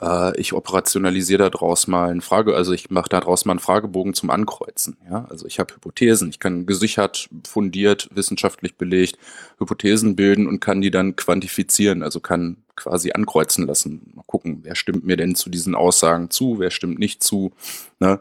[0.00, 4.30] äh, ich operationalisiere daraus mal eine Frage, also ich mache daraus mal einen Fragebogen zum
[4.30, 4.96] Ankreuzen.
[5.08, 5.26] Ja?
[5.30, 9.18] Also ich habe Hypothesen, ich kann gesichert, fundiert, wissenschaftlich belegt
[9.58, 14.12] Hypothesen bilden und kann die dann quantifizieren, also kann quasi ankreuzen lassen.
[14.14, 17.52] Mal gucken, wer stimmt mir denn zu diesen Aussagen zu, wer stimmt nicht zu.
[18.00, 18.20] Ne?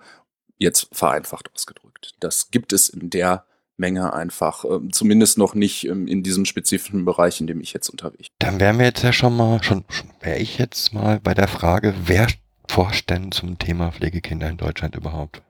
[0.57, 2.15] Jetzt vereinfacht ausgedrückt.
[2.19, 3.45] Das gibt es in der
[3.77, 7.89] Menge einfach, äh, zumindest noch nicht ähm, in diesem spezifischen Bereich, in dem ich jetzt
[7.89, 8.35] unterwegs bin.
[8.39, 11.47] Dann wären wir jetzt ja schon mal, schon, schon wäre ich jetzt mal bei der
[11.47, 12.27] Frage, wer
[12.69, 15.41] forscht denn zum Thema Pflegekinder in Deutschland überhaupt?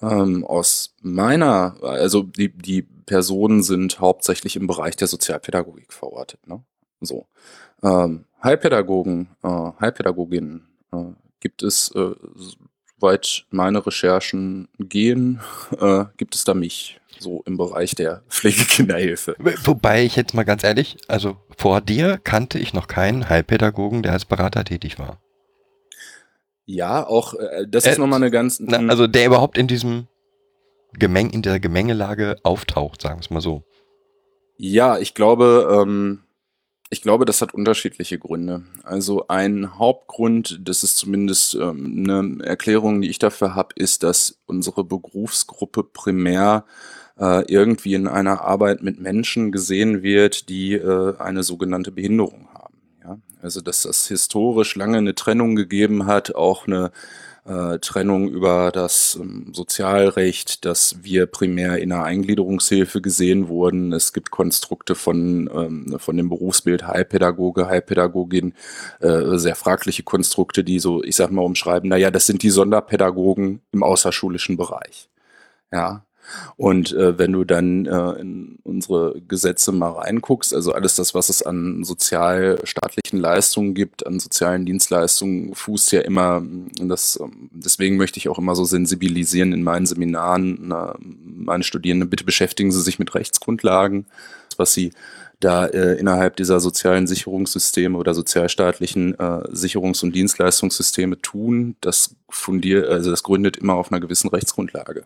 [0.00, 6.46] Ähm, aus meiner, also die, die Personen sind hauptsächlich im Bereich der Sozialpädagogik verortet.
[6.46, 6.62] Ne?
[7.00, 7.26] So.
[7.82, 12.14] Ähm, Heilpädagogen, äh, Heilpädagoginnen äh, gibt es äh,
[12.98, 15.40] soweit meine Recherchen gehen,
[15.80, 19.36] äh, gibt es da mich so im Bereich der Pflegekinderhilfe.
[19.64, 24.12] Wobei ich jetzt mal ganz ehrlich, also vor dir kannte ich noch keinen Heilpädagogen, der
[24.12, 25.20] als Berater tätig war.
[26.64, 28.60] Ja, auch äh, das ist äh, nochmal eine ganz.
[28.60, 30.08] Na, also der überhaupt in diesem
[30.94, 33.64] Gemeng, in der Gemengelage auftaucht, sagen wir es mal so.
[34.56, 36.20] Ja, ich glaube, ähm,
[36.92, 38.64] ich glaube, das hat unterschiedliche Gründe.
[38.84, 44.42] Also ein Hauptgrund, das ist zumindest ähm, eine Erklärung, die ich dafür habe, ist, dass
[44.44, 46.66] unsere Berufsgruppe primär
[47.18, 52.74] äh, irgendwie in einer Arbeit mit Menschen gesehen wird, die äh, eine sogenannte Behinderung haben.
[53.02, 53.18] Ja?
[53.40, 56.92] Also dass das historisch lange eine Trennung gegeben hat, auch eine
[57.44, 63.92] äh, Trennung über das ähm, Sozialrecht, dass wir primär in der Eingliederungshilfe gesehen wurden.
[63.92, 68.54] Es gibt Konstrukte von, ähm, von dem Berufsbild Heilpädagoge, Heilpädagogin,
[69.00, 73.60] äh, sehr fragliche Konstrukte, die so, ich sag mal, umschreiben, naja, das sind die Sonderpädagogen
[73.72, 75.08] im außerschulischen Bereich.
[75.72, 76.04] Ja.
[76.56, 81.28] Und äh, wenn du dann äh, in unsere Gesetze mal reinguckst, also alles das, was
[81.28, 86.42] es an sozialstaatlichen Leistungen gibt, an sozialen Dienstleistungen, fußt ja immer,
[86.80, 92.10] das, ähm, deswegen möchte ich auch immer so sensibilisieren in meinen Seminaren, na, meine Studierenden,
[92.10, 94.06] bitte beschäftigen Sie sich mit Rechtsgrundlagen,
[94.56, 94.92] was sie
[95.42, 102.88] da äh, innerhalb dieser sozialen Sicherungssysteme oder sozialstaatlichen äh, Sicherungs- und Dienstleistungssysteme tun, das fundiert,
[102.88, 105.04] also das gründet immer auf einer gewissen Rechtsgrundlage.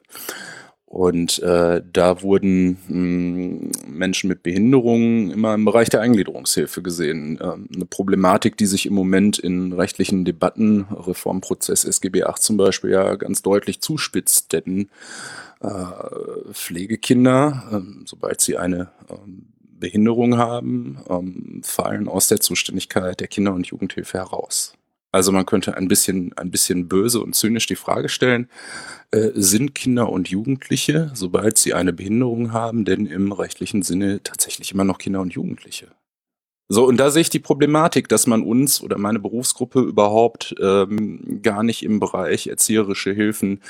[0.96, 7.38] Und äh, da wurden mh, hm, Menschen mit Behinderungen immer im Bereich der Eingliederungshilfe gesehen.
[7.38, 12.92] Ähm, eine Problematik, die sich im Moment in rechtlichen Debatten, Reformprozess SGB VIII zum Beispiel,
[12.92, 14.54] ja ganz deutlich zuspitzt.
[14.54, 14.88] Denn
[15.60, 15.68] äh,
[16.54, 23.52] Pflegekinder, äh, sobald sie eine ähm, Behinderung haben, ähm, fallen aus der Zuständigkeit der Kinder-
[23.52, 24.72] und Jugendhilfe heraus.
[25.16, 28.50] Also man könnte ein bisschen, ein bisschen böse und zynisch die Frage stellen,
[29.12, 34.72] äh, sind Kinder und Jugendliche, sobald sie eine Behinderung haben, denn im rechtlichen Sinne tatsächlich
[34.72, 35.86] immer noch Kinder und Jugendliche?
[36.68, 41.40] So, und da sehe ich die Problematik, dass man uns oder meine Berufsgruppe überhaupt ähm,
[41.42, 43.62] gar nicht im Bereich erzieherische Hilfen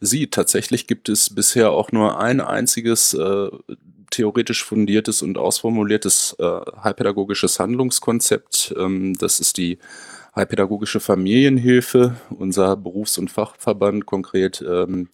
[0.00, 0.32] sieht.
[0.32, 3.48] Tatsächlich gibt es bisher auch nur ein einziges äh,
[4.10, 8.74] theoretisch fundiertes und ausformuliertes äh, heilpädagogisches Handlungskonzept.
[8.76, 9.78] Ähm, das ist die
[10.34, 15.08] Heilpädagogische Familienhilfe, unser Berufs- und Fachverband konkret ähm,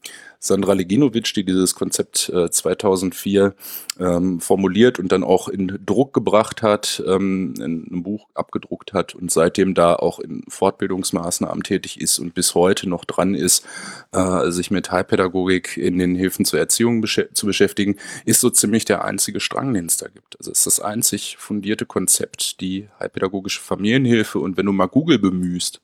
[0.46, 3.54] Sandra Leginovic, die dieses Konzept äh, 2004
[3.98, 9.14] ähm, formuliert und dann auch in Druck gebracht hat, ähm, in einem Buch abgedruckt hat
[9.14, 13.64] und seitdem da auch in Fortbildungsmaßnahmen tätig ist und bis heute noch dran ist,
[14.12, 18.85] äh, sich mit Heilpädagogik in den Hilfen zur Erziehung besch zu beschäftigen, ist so ziemlich
[18.85, 20.38] der einzige Strang, den es da gibt.
[20.38, 25.18] Also es ist das einzig fundierte Konzept, die Heilpädagogische Familienhilfe und wenn du mal Google
[25.18, 25.80] bemühst,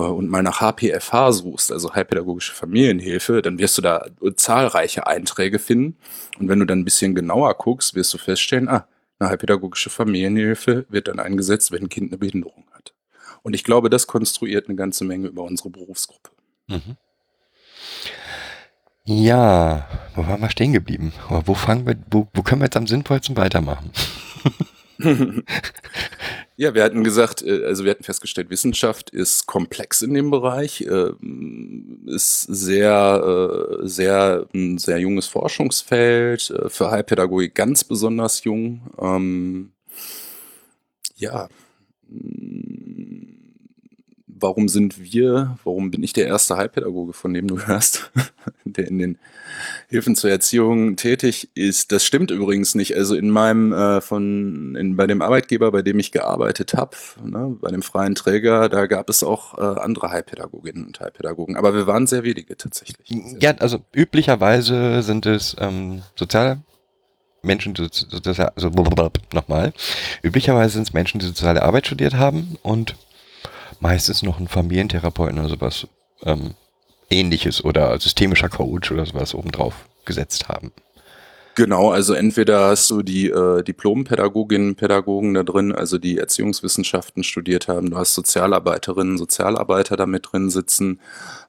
[0.00, 5.96] und mal nach HPFH suchst, also Heilpädagogische Familienhilfe, dann wirst du da zahlreiche Einträge finden.
[6.38, 10.86] Und wenn du dann ein bisschen genauer guckst, wirst du feststellen, ah, eine heilpädagogische Familienhilfe
[10.88, 12.92] wird dann eingesetzt, wenn ein Kind eine Behinderung hat.
[13.42, 16.30] Und ich glaube, das konstruiert eine ganze Menge über unsere Berufsgruppe.
[16.66, 16.96] Mhm.
[19.04, 21.12] Ja, wo waren wir stehen geblieben?
[21.28, 23.92] Wo fangen wir, wo, wo können wir jetzt am sinnvollsten weitermachen?
[26.56, 30.82] Ja, wir hatten gesagt, äh, also wir hatten festgestellt, Wissenschaft ist komplex in dem Bereich,
[30.82, 38.82] ähm, ist sehr, äh, sehr, ein sehr junges Forschungsfeld, äh, für Heilpädagogik ganz besonders jung.
[39.00, 39.72] Ähm,
[41.16, 41.48] ja,
[44.44, 48.12] warum sind wir, warum bin ich der erste Heilpädagoge, von dem du hörst,
[48.66, 49.18] der in den
[49.88, 51.92] Hilfen zur Erziehung tätig ist?
[51.92, 52.94] Das stimmt übrigens nicht.
[52.94, 57.56] Also in meinem, äh, von, in, bei dem Arbeitgeber, bei dem ich gearbeitet habe, ne,
[57.58, 61.56] bei dem freien Träger, da gab es auch äh, andere Heilpädagoginnen und Heilpädagogen.
[61.56, 63.16] Aber wir waren sehr wenige tatsächlich.
[63.40, 66.60] Ja, also üblicherweise sind es ähm, soziale
[67.40, 67.88] Menschen, die
[68.56, 68.68] also
[69.32, 69.72] nochmal,
[70.22, 72.94] üblicherweise sind es Menschen, die soziale Arbeit studiert haben und
[73.84, 75.86] meistens noch einen Familientherapeuten oder sowas
[76.22, 76.54] ähm,
[77.10, 79.74] ähnliches oder systemischer Coach oder sowas obendrauf
[80.06, 80.72] gesetzt haben.
[81.56, 87.68] Genau, also entweder hast du die äh, Diplompädagoginnen, Pädagogen da drin, also die Erziehungswissenschaften studiert
[87.68, 90.98] haben, du hast Sozialarbeiterinnen, Sozialarbeiter da mit drin sitzen.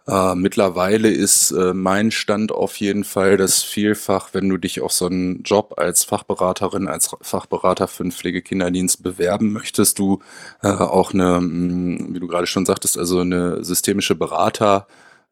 [0.07, 4.91] Äh, mittlerweile ist äh, mein Stand auf jeden Fall, dass vielfach, wenn du dich auf
[4.91, 10.19] so einen Job als Fachberaterin, als Fachberater für einen Pflegekinderdienst bewerben möchtest, du
[10.61, 14.85] äh, auch eine, hm, wie du gerade schon sagtest, also eine systemische Berater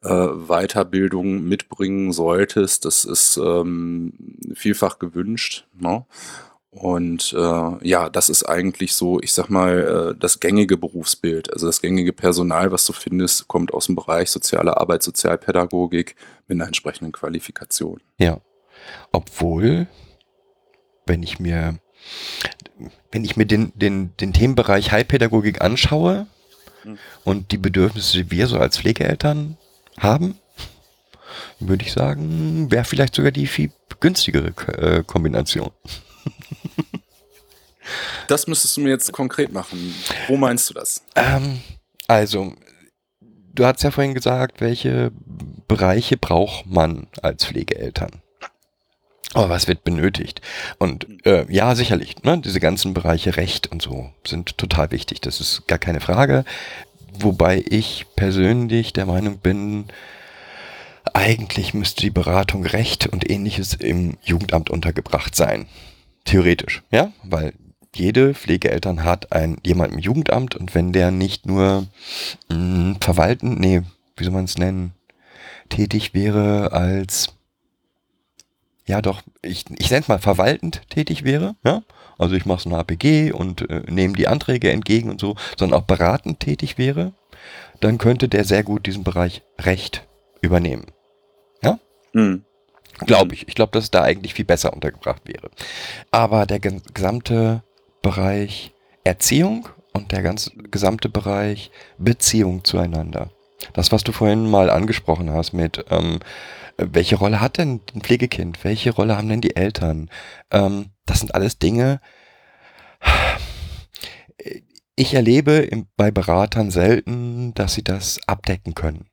[0.04, 2.84] äh, Weiterbildung mitbringen solltest.
[2.84, 4.12] Das ist ähm,
[4.54, 5.66] vielfach gewünscht.
[5.74, 6.04] Ne?
[6.74, 11.52] Und äh, ja, das ist eigentlich so, ich sag mal, äh, das gängige Berufsbild.
[11.52, 16.16] Also das gängige Personal, was du findest, kommt aus dem Bereich soziale Arbeit, Sozialpädagogik
[16.48, 18.00] mit einer entsprechenden Qualifikation.
[18.18, 18.40] Ja.
[19.12, 19.86] Obwohl,
[21.06, 21.78] wenn ich mir,
[23.12, 26.26] wenn ich mir den, den, den Themenbereich Heilpädagogik anschaue
[26.82, 26.98] hm.
[27.22, 29.56] und die Bedürfnisse, die wir so als Pflegeeltern
[29.98, 30.38] haben,
[31.60, 35.70] würde ich sagen, wäre vielleicht sogar die viel günstigere äh, Kombination.
[38.28, 39.94] Das müsstest du mir jetzt konkret machen.
[40.26, 41.02] Wo meinst du das?
[41.14, 41.60] Ähm,
[42.06, 42.54] also,
[43.52, 45.12] du hast ja vorhin gesagt, welche
[45.68, 48.22] Bereiche braucht man als Pflegeeltern?
[49.34, 50.40] Aber was wird benötigt?
[50.78, 55.20] Und äh, ja, sicherlich, ne, diese ganzen Bereiche Recht und so sind total wichtig.
[55.20, 56.44] Das ist gar keine Frage.
[57.20, 59.86] Wobei ich persönlich der Meinung bin,
[61.12, 65.66] eigentlich müsste die Beratung Recht und ähnliches im Jugendamt untergebracht sein.
[66.24, 67.52] Theoretisch, ja, weil
[67.94, 71.86] jede Pflegeeltern hat ein, jemand im Jugendamt und wenn der nicht nur
[72.48, 73.82] mh, hm, verwalten, nee,
[74.16, 74.92] wie soll man es nennen,
[75.68, 77.34] tätig wäre als
[78.86, 81.82] ja doch, ich, ich nenne es mal verwaltend tätig wäre, ja.
[82.18, 85.80] Also ich mache so ein APG und äh, nehme die Anträge entgegen und so, sondern
[85.80, 87.12] auch beratend tätig wäre,
[87.80, 90.06] dann könnte der sehr gut diesen Bereich Recht
[90.40, 90.86] übernehmen.
[91.62, 91.78] Ja?
[92.12, 92.44] Mhm.
[92.98, 93.48] Glaube ich.
[93.48, 95.50] Ich glaube, dass es da eigentlich viel besser untergebracht wäre.
[96.10, 97.62] Aber der ge gesamte
[98.02, 98.72] Bereich
[99.02, 103.30] Erziehung und der ganze gesamte Bereich Beziehung zueinander.
[103.72, 106.20] Das, was du vorhin mal angesprochen hast mit, ähm,
[106.76, 108.64] welche Rolle hat denn ein Pflegekind?
[108.64, 110.10] Welche Rolle haben denn die Eltern?
[110.50, 112.00] Ähm, das sind alles Dinge.
[114.96, 119.10] Ich erlebe bei Beratern selten, dass sie das abdecken können.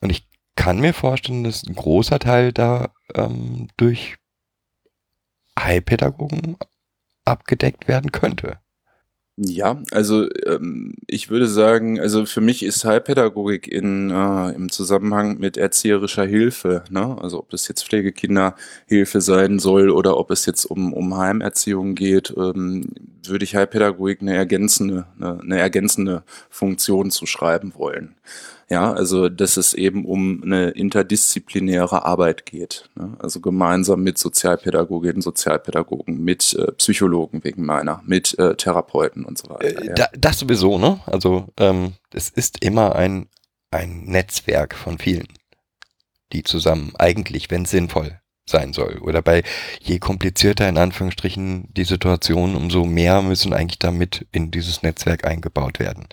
[0.00, 4.16] Und ich kann mir vorstellen, dass ein großer Teil da ähm, durch
[5.58, 6.56] Heilpädagogen
[7.24, 8.60] abgedeckt werden könnte.
[9.36, 15.38] Ja, also ähm, ich würde sagen, also für mich ist Heilpädagogik in, äh, im Zusammenhang
[15.38, 17.18] mit erzieherischer Hilfe, ne?
[17.20, 22.32] also ob das jetzt Pflegekinderhilfe sein soll oder ob es jetzt um, um Heimerziehung geht,
[22.36, 22.92] ähm,
[23.26, 28.14] würde ich Heilpädagogik eine ergänzende, eine, eine ergänzende Funktion zuschreiben wollen.
[28.74, 32.90] Ja, also dass es eben um eine interdisziplinäre Arbeit geht.
[32.96, 33.16] Ne?
[33.20, 39.48] Also gemeinsam mit Sozialpädagoginnen, Sozialpädagogen, mit äh, Psychologen wegen meiner, mit äh, Therapeuten und so
[39.48, 39.80] weiter.
[39.80, 39.94] Äh, ja.
[39.94, 40.98] da, das sowieso, ne?
[41.06, 43.28] Also ähm, es ist immer ein,
[43.70, 45.28] ein Netzwerk von vielen,
[46.32, 48.98] die zusammen eigentlich, wenn sinnvoll sein soll.
[48.98, 49.44] Oder bei
[49.80, 55.78] je komplizierter in Anführungsstrichen die Situation, umso mehr müssen eigentlich damit in dieses Netzwerk eingebaut
[55.78, 56.08] werden.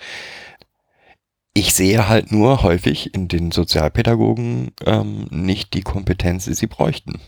[1.53, 7.19] Ich sehe halt nur häufig in den Sozialpädagogen ähm, nicht die Kompetenz, die sie bräuchten.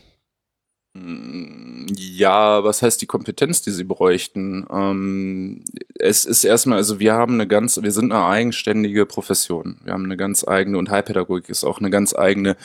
[0.93, 4.65] Mm, Ja, was heißt die Kompetenz, die sie bräuchten?
[4.71, 5.65] Ähm,
[5.99, 9.79] es ist erstmal, also wir haben eine ganz, wir sind eine eigenständige Profession.
[9.83, 12.55] Wir haben eine ganz eigene und Heilpädagogik ist auch eine ganz eigene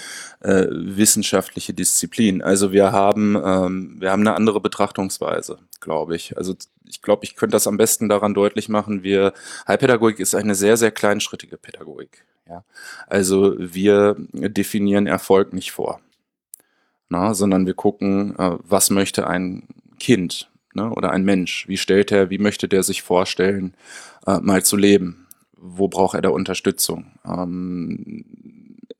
[0.41, 2.43] äh, wissenschaftliche Disziplin.
[2.43, 6.37] Also wir haben, ähm, wir haben eine andere Betrachtungsweise, glaube ich.
[6.37, 6.55] Also
[6.89, 9.03] ich glaube, ich könnte das am besten daran deutlich machen.
[9.03, 9.33] Wir
[9.67, 12.25] Heilpädagogik ist eine sehr, sehr kleinschrittige Pädagogik.
[12.49, 12.65] Ja,
[13.07, 16.01] also wir definieren Erfolg nicht vor
[17.09, 22.13] na, sondern wir gucken, äh, was möchte ein Kind ne, oder ein Mensch, wie stellt
[22.13, 23.75] er, wie möchte der sich vorstellen,
[24.27, 27.13] äh, mal zu leben, wo braucht er da Unterstützung.
[27.25, 28.25] Ähm,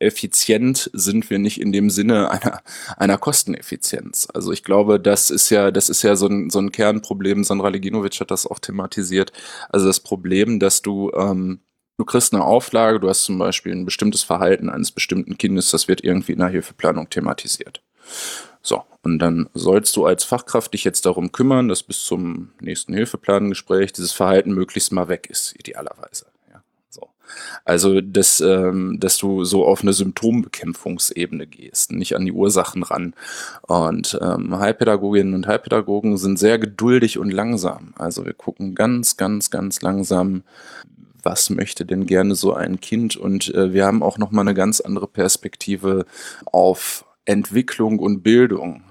[0.01, 2.63] effizient sind wir nicht in dem Sinne einer,
[2.97, 4.29] einer Kosteneffizienz.
[4.33, 7.45] Also ich glaube, das ist ja, das ist ja so ein, so ein Kernproblem.
[7.45, 9.33] Sandra Leginovic hat das auch thematisiert.
[9.71, 11.61] Also das Problem, dass du ähm,
[12.01, 15.89] Du kriegst eine Auflage, du hast zum Beispiel ein bestimmtes Verhalten eines bestimmten Kindes, das
[15.89, 17.83] wird irgendwie in der Hilfeplanung thematisiert.
[18.63, 22.95] So, und dann sollst du als Fachkraft dich jetzt darum kümmern, dass bis zum nächsten
[22.95, 26.27] Hilfeplangespräch dieses Verhalten möglichst mal weg ist, idealerweise.
[27.65, 33.15] Also, dass, ähm, dass du so auf eine Symptombekämpfungsebene gehst, nicht an die Ursachen ran.
[33.63, 37.95] Und ähm, Heilpädagoginnen und Heilpädagogen sind sehr geduldig und langsam.
[37.99, 40.43] Also wir gucken ganz, ganz, ganz langsam,
[41.23, 43.17] was möchte denn gerne so ein Kind?
[43.17, 46.07] Und äh, wir haben auch noch mal eine ganz andere Perspektive
[46.47, 48.83] auf Entwicklung und Bildung.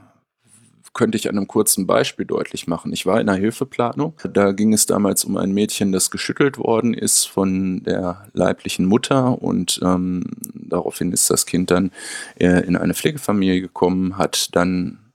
[0.98, 2.92] Könnte ich an einem kurzen Beispiel deutlich machen.
[2.92, 4.16] Ich war in einer Hilfeplanung.
[4.34, 9.40] Da ging es damals um ein Mädchen, das geschüttelt worden ist von der leiblichen Mutter
[9.40, 10.24] und ähm,
[10.56, 11.92] daraufhin ist das Kind dann
[12.40, 15.14] äh, in eine Pflegefamilie gekommen, hat dann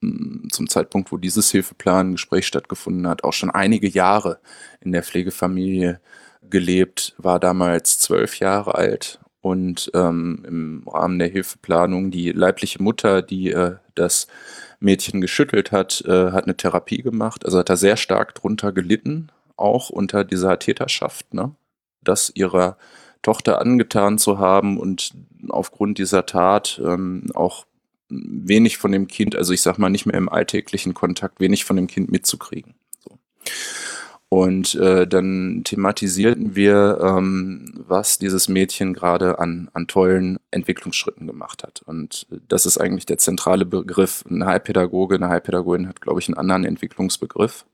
[0.00, 4.38] mh, zum Zeitpunkt, wo dieses Hilfeplangespräch stattgefunden hat, auch schon einige Jahre
[4.80, 6.00] in der Pflegefamilie
[6.48, 13.22] gelebt, war damals zwölf Jahre alt und ähm, im Rahmen der Hilfeplanung die leibliche Mutter,
[13.22, 14.28] die äh, das
[14.80, 17.44] Mädchen geschüttelt hat, äh, hat eine Therapie gemacht.
[17.44, 21.54] Also hat er sehr stark drunter gelitten, auch unter dieser Täterschaft, ne?
[22.02, 22.76] das ihrer
[23.22, 25.12] Tochter angetan zu haben und
[25.50, 27.66] aufgrund dieser Tat ähm, auch
[28.08, 31.76] wenig von dem Kind, also ich sag mal nicht mehr im alltäglichen Kontakt, wenig von
[31.76, 32.74] dem Kind mitzukriegen.
[32.98, 33.18] So.
[34.32, 41.64] Und äh, dann thematisierten wir, ähm, was dieses Mädchen gerade an, an tollen Entwicklungsschritten gemacht
[41.64, 41.82] hat.
[41.84, 44.24] Und äh, das ist eigentlich der zentrale Begriff.
[44.30, 47.66] Ein Heilpädagoge, eine Heilpädagogin hat, glaube ich, einen anderen Entwicklungsbegriff,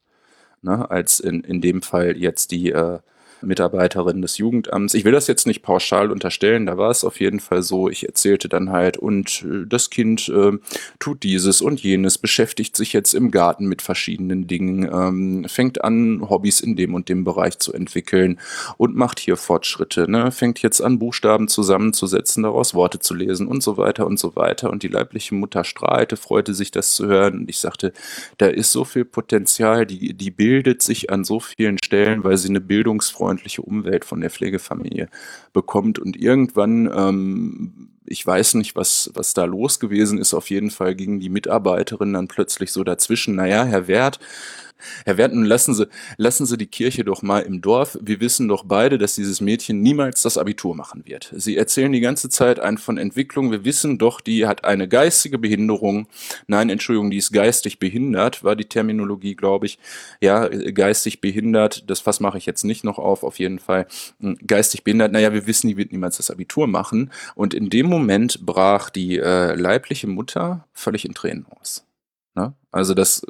[0.62, 3.00] ne, als in, in dem Fall jetzt die äh,
[3.42, 4.94] Mitarbeiterin des Jugendamts.
[4.94, 7.88] Ich will das jetzt nicht pauschal unterstellen, da war es auf jeden Fall so.
[7.88, 10.52] Ich erzählte dann halt, und äh, das Kind äh,
[10.98, 16.28] tut dieses und jenes, beschäftigt sich jetzt im Garten mit verschiedenen Dingen, ähm, fängt an,
[16.28, 18.38] Hobbys in dem und dem Bereich zu entwickeln
[18.76, 20.32] und macht hier Fortschritte, ne?
[20.32, 24.70] fängt jetzt an, Buchstaben zusammenzusetzen, daraus Worte zu lesen und so weiter und so weiter.
[24.70, 27.40] Und die leibliche Mutter strahlte, freute sich, das zu hören.
[27.40, 27.92] Und ich sagte,
[28.38, 32.48] da ist so viel Potenzial, die, die bildet sich an so vielen Stellen, weil sie
[32.48, 32.60] eine
[33.26, 35.08] bildungsfreundliche Umwelt von der Pflegefamilie
[35.52, 35.98] bekommt.
[35.98, 40.32] Und irgendwann ähm, ich weiß nicht, was, was da los gewesen ist.
[40.32, 43.34] Auf jeden Fall gingen die Mitarbeiterinnen dann plötzlich so dazwischen.
[43.34, 44.20] Naja, Herr Wert,
[45.04, 47.98] Herr Wert, nun lassen Sie, lassen Sie die Kirche doch mal im Dorf.
[48.00, 51.32] Wir wissen doch beide, dass dieses Mädchen niemals das Abitur machen wird.
[51.34, 53.50] Sie erzählen die ganze Zeit ein von Entwicklung.
[53.50, 56.08] Wir wissen doch, die hat eine geistige Behinderung.
[56.46, 59.78] Nein, Entschuldigung, die ist geistig behindert, war die Terminologie, glaube ich.
[60.20, 63.86] Ja, geistig behindert, das Fass mache ich jetzt nicht noch auf, auf jeden Fall.
[64.20, 67.10] Hm, geistig behindert, naja, wir wissen, die wird niemals das Abitur machen.
[67.34, 71.84] Und in dem Moment brach die äh, leibliche Mutter völlig in Tränen aus.
[72.34, 72.54] Ne?
[72.70, 73.26] Also das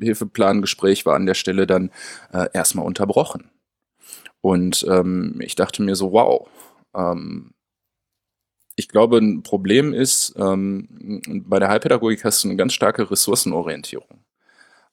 [0.00, 1.90] Hilfeplangespräch war an der Stelle dann
[2.32, 3.50] äh, erstmal unterbrochen.
[4.40, 6.48] Und ähm, ich dachte mir so, wow,
[6.94, 7.52] ähm,
[8.76, 14.20] ich glaube, ein Problem ist, ähm, bei der Heilpädagogik hast du eine ganz starke Ressourcenorientierung.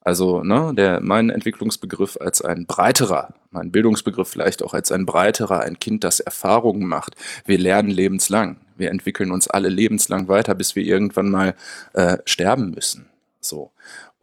[0.05, 5.61] Also ne, der, mein Entwicklungsbegriff als ein breiterer, mein Bildungsbegriff vielleicht auch als ein breiterer,
[5.61, 7.15] ein Kind, das Erfahrungen macht.
[7.45, 8.57] Wir lernen lebenslang.
[8.75, 11.55] Wir entwickeln uns alle lebenslang weiter, bis wir irgendwann mal
[11.93, 13.05] äh, sterben müssen.
[13.39, 13.71] So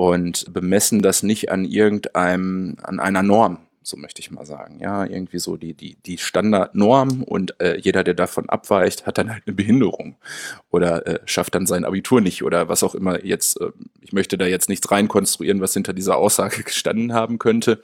[0.01, 4.79] und bemessen das nicht an irgendeinem, an einer Norm, so möchte ich mal sagen.
[4.81, 9.33] Ja, irgendwie so die, die, die Standardnorm und äh, jeder, der davon abweicht, hat dann
[9.33, 10.17] halt eine Behinderung
[10.71, 13.71] oder äh, schafft dann sein Abitur nicht oder was auch immer jetzt, äh,
[14.03, 17.83] ich möchte da jetzt nichts reinkonstruieren, was hinter dieser Aussage gestanden haben könnte.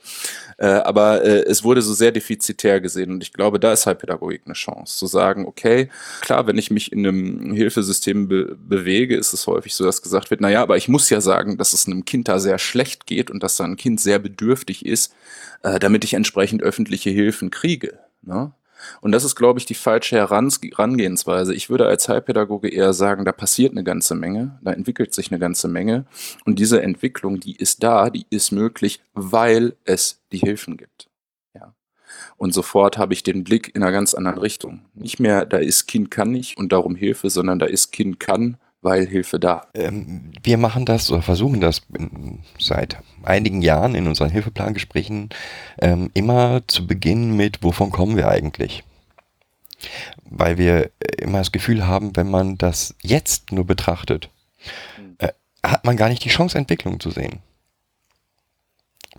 [0.57, 3.99] Äh, aber äh, es wurde so sehr defizitär gesehen und ich glaube, da ist halt
[3.99, 5.89] Pädagogik eine Chance, zu sagen, okay,
[6.21, 10.29] klar, wenn ich mich in einem Hilfesystem be bewege, ist es häufig so, dass gesagt
[10.29, 13.31] wird, naja, aber ich muss ja sagen, dass es einem Kind da sehr schlecht geht
[13.31, 15.13] und dass da ein Kind sehr bedürftig ist,
[15.63, 17.97] äh, damit ich entsprechend öffentliche Hilfen kriege.
[18.21, 18.51] Ne?
[19.01, 21.55] Und das ist, glaube ich, die falsche Herangehensweise.
[21.55, 25.39] Ich würde als Heilpädagoge eher sagen, da passiert eine ganze Menge, da entwickelt sich eine
[25.39, 26.05] ganze Menge.
[26.45, 31.09] Und diese Entwicklung, die ist da, die ist möglich, weil es die Hilfen gibt.
[31.55, 31.73] Ja.
[32.35, 34.81] Und sofort habe ich den Blick in einer ganz anderen Richtung.
[34.93, 38.57] Nicht mehr, da ist Kind kann nicht und darum Hilfe, sondern da ist Kind kann
[38.87, 39.67] weil Hilfe da.
[39.73, 41.81] Ähm, wir machen das oder versuchen das
[42.57, 45.29] seit einigen Jahren in unseren Hilfeplangesprächen
[45.81, 48.85] ähm, immer zu Beginn mit, wovon kommen wir eigentlich?
[50.23, 54.29] Weil wir immer das Gefühl haben, wenn man das jetzt nur betrachtet,
[54.95, 55.15] hm.
[55.17, 55.33] äh,
[55.65, 57.39] hat man gar nicht die Chance, Entwicklung zu sehen.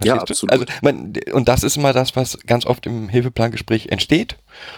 [0.05, 0.53] Ja, absolut.
[0.53, 4.36] Also, man, und das ist immer das, was ganz oft im Hilfeplangespräch entsteht.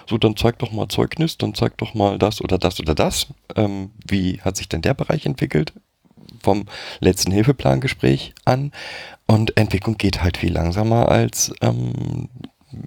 [0.09, 3.29] So, dann zeig doch mal Zeugnis, dann zeig doch mal das oder das oder das.
[3.57, 5.73] Ähm, wie hat sich denn der Bereich entwickelt?
[6.43, 6.67] Vom
[7.01, 8.73] letzten Hilfeplangespräch an.
[9.27, 12.29] Und Entwicklung geht halt viel langsamer, als ähm,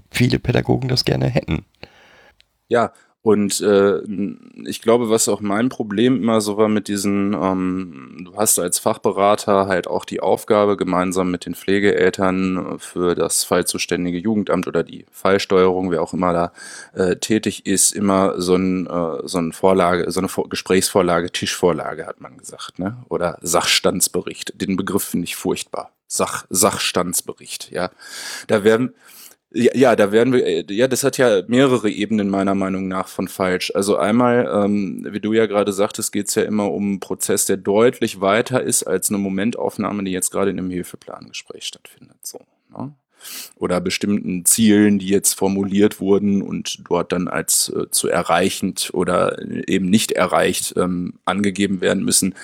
[0.09, 1.65] viele Pädagogen das gerne hätten.
[2.67, 2.91] Ja,
[3.23, 4.01] und äh,
[4.65, 8.79] ich glaube, was auch mein Problem immer so war mit diesen, ähm, du hast als
[8.79, 15.05] Fachberater halt auch die Aufgabe, gemeinsam mit den Pflegeeltern für das fallzuständige Jugendamt oder die
[15.09, 16.51] Fallsteuerung, wer auch immer da
[17.01, 22.05] äh, tätig ist, immer so, ein, äh, so eine Vorlage, so eine Vor Gesprächsvorlage, Tischvorlage
[22.05, 22.97] hat man gesagt, ne?
[23.07, 24.59] Oder Sachstandsbericht.
[24.59, 25.91] Den Begriff finde ich furchtbar.
[26.07, 27.89] Sach, Sachstandsbericht, ja.
[28.47, 28.93] Da werden
[29.53, 33.07] ja, ja, da werden wir, äh, ja, das hat ja mehrere Ebenen meiner Meinung nach
[33.07, 33.71] von falsch.
[33.75, 37.45] Also einmal, ähm, wie du ja gerade sagtest, geht es ja immer um einen Prozess,
[37.45, 42.17] der deutlich weiter ist als eine Momentaufnahme, die jetzt gerade in einem Hilfeplangespräch stattfindet.
[42.23, 42.39] So,
[42.75, 42.93] ne?
[43.55, 49.39] Oder bestimmten Zielen, die jetzt formuliert wurden und dort dann als äh, zu erreichend oder
[49.67, 52.35] eben nicht erreicht ähm, angegeben werden müssen.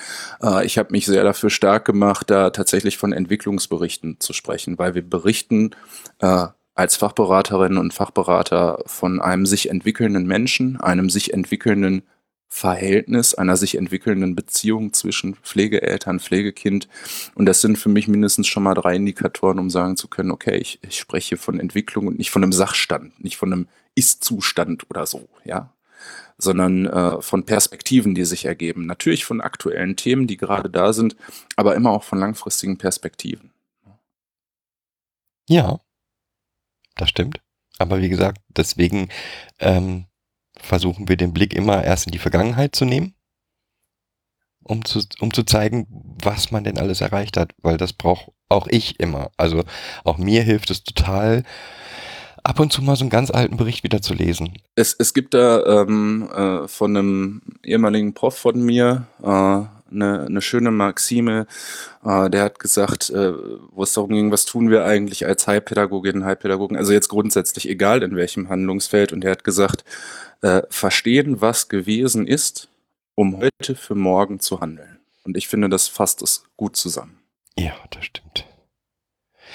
[0.42, 4.94] Äh, ich habe mich sehr dafür stark gemacht, da tatsächlich von Entwicklungsberichten zu sprechen, weil
[4.94, 5.72] wir berichten
[6.20, 6.46] äh,
[6.80, 12.04] als Fachberaterinnen und Fachberater von einem sich entwickelnden Menschen, einem sich entwickelnden
[12.48, 16.88] Verhältnis, einer sich entwickelnden Beziehung zwischen Pflegeeltern, Pflegekind.
[17.34, 20.56] Und das sind für mich mindestens schon mal drei Indikatoren, um sagen zu können, okay,
[20.56, 25.06] ich, ich spreche von Entwicklung und nicht von einem Sachstand, nicht von einem Ist-Zustand oder
[25.06, 25.72] so, ja
[26.42, 28.86] sondern äh, von Perspektiven, die sich ergeben.
[28.86, 31.14] Natürlich von aktuellen Themen, die gerade da sind,
[31.54, 33.50] aber immer auch von langfristigen Perspektiven.
[35.50, 35.80] Ja,
[36.96, 37.40] das stimmt.
[37.78, 39.08] Aber wie gesagt, deswegen
[39.58, 40.06] ähm,
[40.58, 43.14] versuchen wir den Blick immer erst in die Vergangenheit zu nehmen,
[44.62, 45.86] um zu, um zu zeigen,
[46.22, 49.30] was man denn alles erreicht hat, weil das brauche auch ich immer.
[49.36, 49.64] Also
[50.04, 51.44] auch mir hilft es total,
[52.42, 54.54] ab und zu mal so einen ganz alten Bericht wieder zu lesen.
[54.74, 60.42] Es, es gibt da ähm, äh, von einem ehemaligen Prof von mir, äh, eine, eine
[60.42, 61.46] schöne Maxime.
[62.04, 63.32] Äh, der hat gesagt, äh,
[63.70, 68.02] wo es darum ging, was tun wir eigentlich als Heilpädagoginnen, Heilpädagogen, also jetzt grundsätzlich egal
[68.02, 69.12] in welchem Handlungsfeld.
[69.12, 69.84] Und er hat gesagt,
[70.42, 72.68] äh, verstehen, was gewesen ist,
[73.14, 74.98] um heute für morgen zu handeln.
[75.24, 77.18] Und ich finde, das fasst es gut zusammen.
[77.58, 78.46] Ja, das stimmt.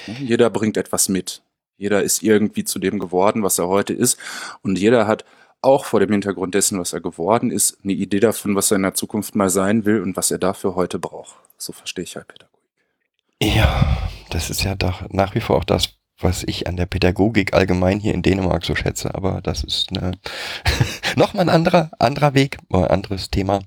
[0.06, 1.42] Jeder bringt etwas mit.
[1.76, 4.18] Jeder ist irgendwie zu dem geworden, was er heute ist.
[4.62, 5.24] Und jeder hat
[5.62, 8.82] auch vor dem Hintergrund dessen, was er geworden ist, eine Idee davon, was er in
[8.82, 11.36] der Zukunft mal sein will und was er dafür heute braucht.
[11.58, 12.52] So verstehe ich halt Pädagogik.
[13.42, 13.96] Ja,
[14.30, 15.90] das ist ja doch nach wie vor auch das,
[16.20, 19.14] was ich an der Pädagogik allgemein hier in Dänemark so schätze.
[19.14, 19.90] Aber das ist
[21.16, 23.60] nochmal ein anderer, anderer Weg, ein anderes Thema.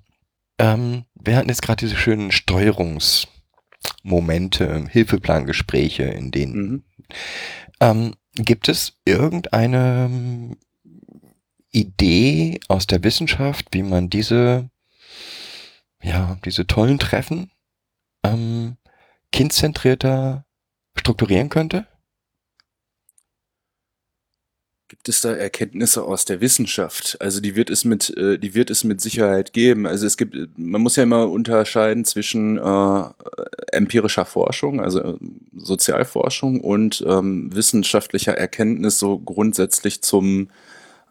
[0.57, 6.83] Ähm, wir hatten jetzt gerade diese schönen Steuerungsmomente, Hilfeplangespräche, in denen Mhm.
[7.81, 10.55] ähm, gibt es irgendeine
[11.71, 14.69] Idee aus der Wissenschaft, wie man diese,
[16.01, 17.51] ja, diese tollen Treffen
[18.23, 18.77] ähm,
[19.31, 20.45] kindzentrierter
[20.97, 21.87] strukturieren könnte?
[24.89, 27.17] Gibt es da Erkenntnisse aus der Wissenschaft?
[27.21, 29.85] Also die wird es mit, äh, die wird es mit Sicherheit geben.
[29.85, 33.03] Also es gibt, man muss ja immer unterscheiden zwischen äh,
[33.71, 35.17] empirischer Forschung, also äh,
[35.55, 40.49] Sozialforschung und ähm, wissenschaftlicher Erkenntnis so grundsätzlich zum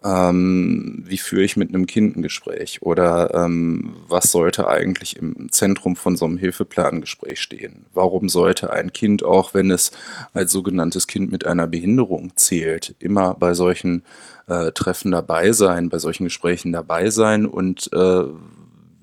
[0.04, 5.50] ähm, wie führe ich mit einem Kind ein Gespräch oder ähm, was sollte eigentlich im
[5.50, 7.86] Zentrum von so einem Hilfeplangespräch stehen?
[7.92, 9.90] Warum sollte ein Kind, auch wenn es
[10.34, 14.04] als sogenanntes Kind mit einer Behinderung zählt, immer bei solchen
[14.46, 18.24] äh, Treffen dabei sein, bei solchen Gesprächen dabei sein und äh,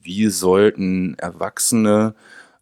[0.02, 2.16] wie sollten Erwachsene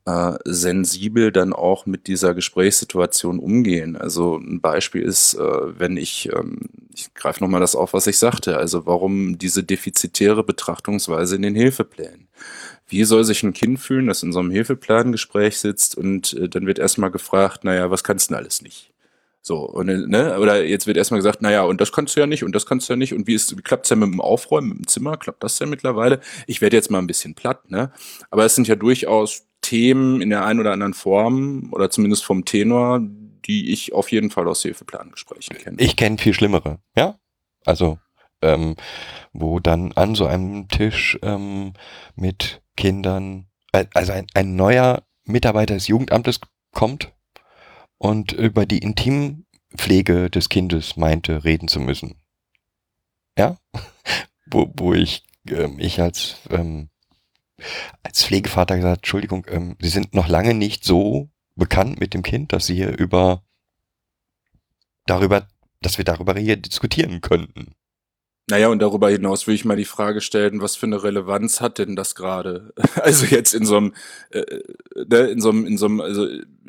[0.05, 3.95] äh, sensibel dann auch mit dieser Gesprächssituation umgehen.
[3.95, 6.59] Also ein Beispiel ist, äh, wenn ich, ähm,
[6.93, 11.55] ich greife nochmal das auf, was ich sagte, also warum diese defizitäre Betrachtungsweise in den
[11.55, 12.27] Hilfeplänen.
[12.87, 16.65] Wie soll sich ein Kind fühlen, das in so einem Hilfeplangespräch sitzt und äh, dann
[16.67, 18.91] wird erstmal gefragt, naja, was kannst du denn alles nicht?
[19.41, 22.27] So, und, äh, ne, oder jetzt wird erstmal gesagt, naja, und das kannst du ja
[22.27, 24.21] nicht und das kannst du ja nicht und wie ist, wie klappt's ja mit dem
[24.21, 26.19] Aufräumen, mit dem Zimmer, klappt das ja mittlerweile?
[26.47, 27.91] Ich werde jetzt mal ein bisschen platt, ne?
[28.31, 32.45] Aber es sind ja durchaus Themen in der einen oder anderen Form oder zumindest vom
[32.45, 33.01] Tenor,
[33.45, 35.77] die ich auf jeden Fall aus Hilfeplangesprächen kenne.
[35.79, 37.17] Ich kenne viel schlimmere, ja.
[37.65, 37.97] Also,
[38.41, 38.75] ähm,
[39.31, 41.73] wo dann an so einem Tisch ähm,
[42.15, 46.39] mit Kindern, äh, also ein, ein neuer Mitarbeiter des Jugendamtes
[46.71, 47.13] kommt
[47.97, 52.21] und über die Intimpflege des Kindes meinte, reden zu müssen.
[53.37, 53.57] Ja,
[54.45, 56.89] wo, wo ich, ähm, ich als, ähm,
[58.03, 62.53] als Pflegevater gesagt, Entschuldigung, ähm, Sie sind noch lange nicht so bekannt mit dem Kind,
[62.53, 63.43] dass Sie hier über
[65.05, 65.47] darüber,
[65.81, 67.75] dass wir darüber hier diskutieren könnten.
[68.49, 71.77] Naja, und darüber hinaus will ich mal die Frage stellen, was für eine Relevanz hat
[71.77, 72.73] denn das gerade?
[73.01, 73.93] Also jetzt in so einem,
[74.31, 74.43] äh,
[74.95, 76.27] ne, in so einem, in so einem, also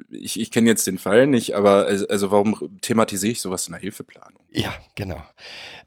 [0.09, 3.73] ich, ich kenne jetzt den Fall nicht, aber also, also warum thematisiere ich sowas in
[3.73, 4.41] der Hilfeplanung?
[4.51, 5.23] Ja, genau.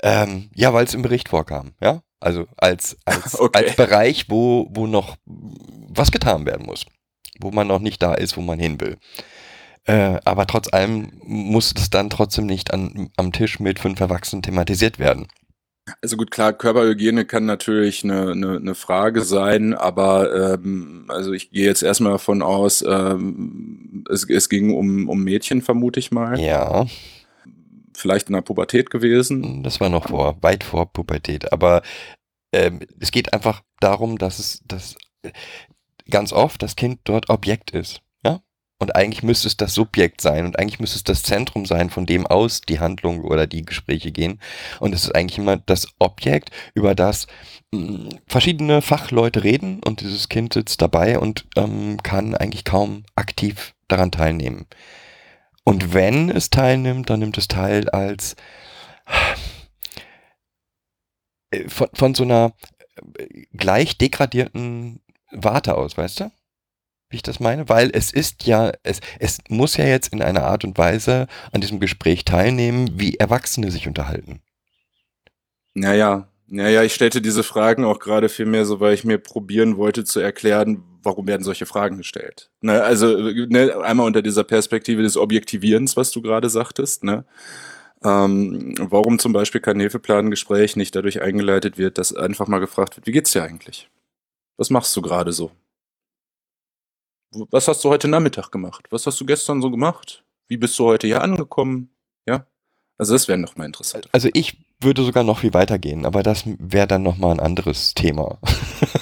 [0.02, 2.02] Ähm, ja, weil es im Bericht vorkam, ja.
[2.20, 3.66] Also als, als, Okay.
[3.66, 6.86] als Bereich, wo, wo noch was getan werden muss.
[7.40, 8.98] Wo man noch nicht da ist, wo man hin will.
[9.86, 14.42] Äh, aber trotz allem muss es dann trotzdem nicht an, am Tisch mit fünf Erwachsenen
[14.42, 15.28] thematisiert werden.
[16.02, 21.52] Also gut, klar, Körperhygiene kann natürlich eine, eine, eine Frage sein, aber ähm, also ich
[21.52, 26.38] gehe jetzt erstmal davon aus, ähm, es, es ging um, um Mädchen, vermute ich mal.
[26.40, 26.86] Ja,
[27.98, 29.64] Vielleicht in der Pubertät gewesen.
[29.64, 31.52] das war noch vor, weit vor Pubertät.
[31.52, 31.82] Aber
[32.54, 34.96] ähm, es geht einfach darum, dass es dass
[36.08, 38.02] ganz oft das Kind dort Objekt ist.
[38.24, 38.42] Ja?
[38.78, 42.06] Und eigentlich müsste es das Subjekt sein und eigentlich müsste es das Zentrum sein, von
[42.06, 44.40] dem aus die Handlung oder die Gespräche gehen.
[44.80, 47.26] Und es ist eigentlich immer das Objekt, über das
[47.72, 53.74] mh, verschiedene Fachleute reden und dieses Kind sitzt dabei und ähm, kann eigentlich kaum aktiv
[53.88, 54.68] daran teilnehmen.
[55.68, 58.38] Und wenn es teilnimmt, dann nimmt es teil als
[61.52, 62.54] äh, von, von so einer
[63.18, 66.32] äh, gleich degradierten Warte aus, weißt du?
[67.10, 67.68] Wie ich das meine?
[67.68, 71.60] Weil es ist ja, es, es muss ja jetzt in einer Art und Weise an
[71.60, 74.40] diesem Gespräch teilnehmen, wie Erwachsene sich unterhalten.
[75.74, 80.06] Naja, naja, ich stellte diese Fragen auch gerade vielmehr so, weil ich mir probieren wollte
[80.06, 82.50] zu erklären, warum werden solche Fragen gestellt.
[82.62, 87.04] Ne, also ne, einmal unter dieser Perspektive des Objektivierens, was du gerade sagtest.
[87.04, 87.26] Ne?
[88.04, 93.08] Ähm, warum zum Beispiel kein Hilfeplangespräch nicht dadurch eingeleitet wird, dass einfach mal gefragt wird,
[93.08, 93.90] wie geht's dir eigentlich?
[94.56, 95.52] Was machst du gerade so?
[97.52, 98.86] Was hast du heute Nachmittag gemacht?
[98.90, 100.24] Was hast du gestern so gemacht?
[100.48, 101.90] Wie bist du heute hier angekommen?
[102.26, 102.48] Ja,
[102.98, 104.08] also das wäre noch mal interessant.
[104.14, 107.94] Also ich würde sogar noch viel weiter gehen, aber das wäre dann nochmal ein anderes
[107.94, 108.40] Thema.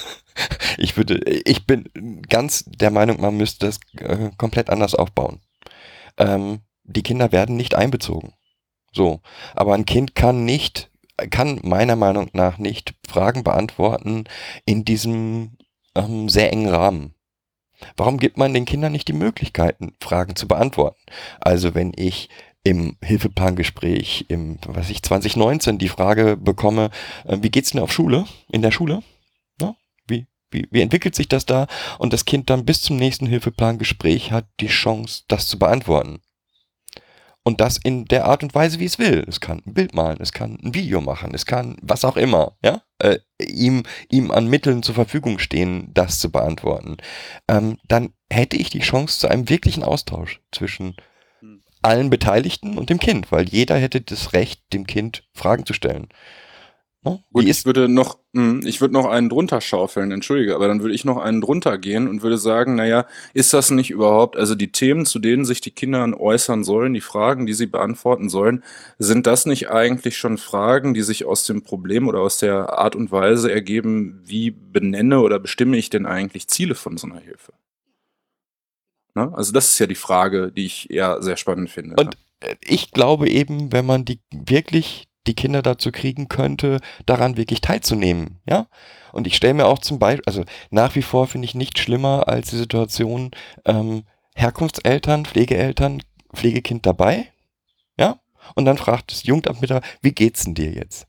[0.77, 1.89] ich würde, ich bin
[2.29, 5.41] ganz der Meinung, man müsste das äh, komplett anders aufbauen.
[6.17, 8.33] Ähm, die Kinder werden nicht einbezogen.
[8.93, 9.21] So.
[9.53, 10.89] Aber ein Kind kann nicht,
[11.29, 14.25] kann meiner Meinung nach nicht Fragen beantworten
[14.65, 15.57] in diesem
[15.95, 17.15] ähm, sehr engen Rahmen.
[17.97, 21.01] Warum gibt man den Kindern nicht die Möglichkeiten, Fragen zu beantworten?
[21.39, 22.29] Also wenn ich
[22.65, 26.89] im Hilfeplangespräch im, was ich, 2019 die Frage bekomme,
[27.25, 29.03] äh, wie geht's denn auf Schule, in der Schule?
[29.61, 29.75] Ja,
[30.07, 31.67] wie, wie, wie entwickelt sich das da?
[31.99, 36.21] Und das Kind dann bis zum nächsten Hilfeplangespräch hat die Chance, das zu beantworten.
[37.43, 39.23] Und das in der Art und Weise, wie es will.
[39.27, 42.57] Es kann ein Bild malen, es kann ein Video machen, es kann was auch immer,
[42.63, 46.97] ja, äh, ihm, ihm an Mitteln zur Verfügung stehen, das zu beantworten.
[47.47, 50.95] Ähm, dann hätte ich die Chance zu einem wirklichen Austausch zwischen.
[51.85, 56.09] Allen Beteiligten und dem Kind, weil jeder hätte das Recht, dem Kind Fragen zu stellen.
[57.05, 57.23] Ne?
[57.31, 60.95] Gut, ich würde noch, hm, ich würde noch einen drunter schaufeln, entschuldige, aber dann würde
[60.95, 63.05] ich noch einen drunter gehen und würde sagen, naja,
[63.35, 67.01] ist das nicht überhaupt, also die Themen, zu denen sich die Kinder äußern sollen, die
[67.01, 68.63] Fragen, die sie beantworten sollen,
[68.97, 72.95] sind das nicht eigentlich schon Fragen, die sich aus dem Problem oder aus der Art
[72.95, 77.53] und Weise ergeben, wie benenne oder bestimme ich denn eigentlich Ziele von so einer Hilfe?
[79.15, 79.31] Ne?
[79.33, 81.95] Also das ist ja die Frage, die ich eher sehr spannend finde.
[81.97, 82.57] Und ne?
[82.61, 88.39] ich glaube eben, wenn man die wirklich die Kinder dazu kriegen könnte, daran wirklich teilzunehmen,
[88.47, 88.67] ja.
[89.11, 92.27] Und ich stelle mir auch zum Beispiel, also nach wie vor finde ich nicht schlimmer
[92.27, 93.31] als die Situation
[93.63, 94.03] ähm,
[94.35, 96.03] Herkunftseltern, Pflegeeltern,
[96.33, 97.31] Pflegekind dabei,
[97.97, 98.19] ja.
[98.53, 101.07] Und dann fragt das Jugendamt mit, wie geht's denn dir jetzt?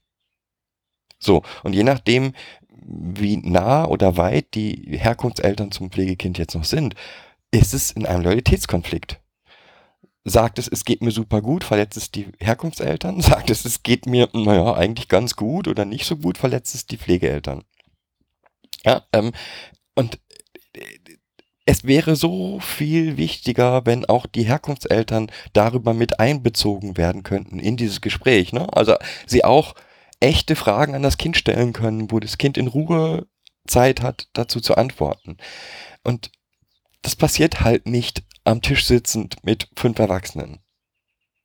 [1.18, 2.32] So, und je nachdem,
[2.70, 6.94] wie nah oder weit die Herkunftseltern zum Pflegekind jetzt noch sind,
[7.60, 9.20] ist es in einem Loyalitätskonflikt
[10.26, 14.06] sagt es, es geht mir super gut, verletzt es die Herkunftseltern, sagt es, es geht
[14.06, 17.64] mir, naja, eigentlich ganz gut oder nicht so gut, verletzt es die Pflegeeltern.
[18.84, 19.32] Ja, ähm,
[19.94, 20.18] und
[20.74, 20.80] äh,
[21.64, 27.76] es wäre so viel wichtiger, wenn auch die Herkunftseltern darüber mit einbezogen werden könnten in
[27.76, 28.52] dieses Gespräch.
[28.52, 28.72] Ne?
[28.72, 28.94] Also
[29.26, 29.74] sie auch
[30.20, 33.26] echte Fragen an das Kind stellen können, wo das Kind in Ruhe
[33.66, 35.38] Zeit hat, dazu zu antworten.
[36.04, 36.30] Und
[37.06, 40.58] das passiert halt nicht am Tisch sitzend mit fünf Erwachsenen.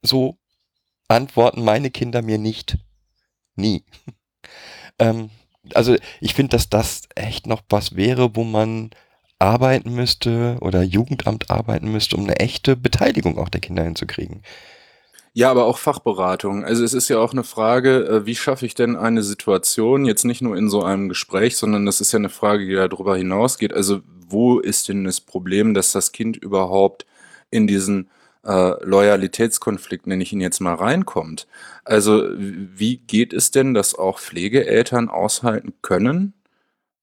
[0.02, 0.40] So
[1.08, 2.80] antworten meine Kinder mir nicht.
[3.56, 3.86] Nie.
[5.00, 5.30] ähm,
[5.76, 8.90] also ich finde, dass das echt noch was wäre, wo man
[9.38, 14.42] arbeiten müsste oder Jugendamt arbeiten müsste, um eine echte Beteiligung auch der Kinder hinzukriegen.
[15.34, 16.66] Ja, aber auch Fachberatung.
[16.66, 20.26] Also es ist ja auch eine Frage, äh, wie schaffe ich denn eine Situation, jetzt
[20.26, 23.74] nicht nur in so einem Gespräch, sondern das ist ja eine Frage, die darüber hinausgeht.
[23.74, 27.06] Also wo ist denn das Problem, dass das Kind überhaupt
[27.50, 28.10] in diesen
[28.44, 31.48] äh, Loyalitätskonflikt, nenne ich ihn jetzt mal, reinkommt?
[31.86, 36.34] Also wie geht es denn, dass auch Pflegeeltern aushalten können,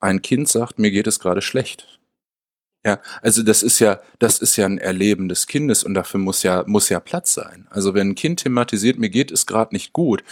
[0.01, 1.98] ein Kind sagt, mir geht es gerade schlecht?
[2.87, 6.43] Ja, also das ist ja, das ist ja ein Erleben des Kindes und dafür muss
[6.43, 7.67] ja, muss ja Platz sein.
[7.71, 10.23] Also wenn ein Kind thematisiert, mir geht es gerade nicht gut,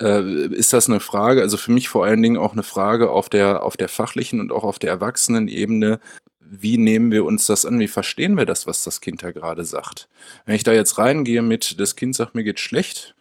[0.00, 3.28] äh, ist das eine Frage, also für mich vor allen Dingen auch eine Frage auf
[3.28, 6.00] der, auf der fachlichen und auch auf der Erwachsenenebene.
[6.40, 7.78] Wie nehmen wir uns das an?
[7.78, 10.08] Wie verstehen wir das, was das Kind da gerade sagt?
[10.46, 13.14] Wenn ich da jetzt reingehe mit, das Kind sagt, mir geht schlecht,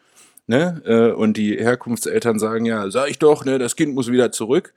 [0.48, 4.32] ne, äh, und die Herkunftseltern sagen, ja, sag ich doch, ne, das Kind muss wieder
[4.32, 4.74] zurück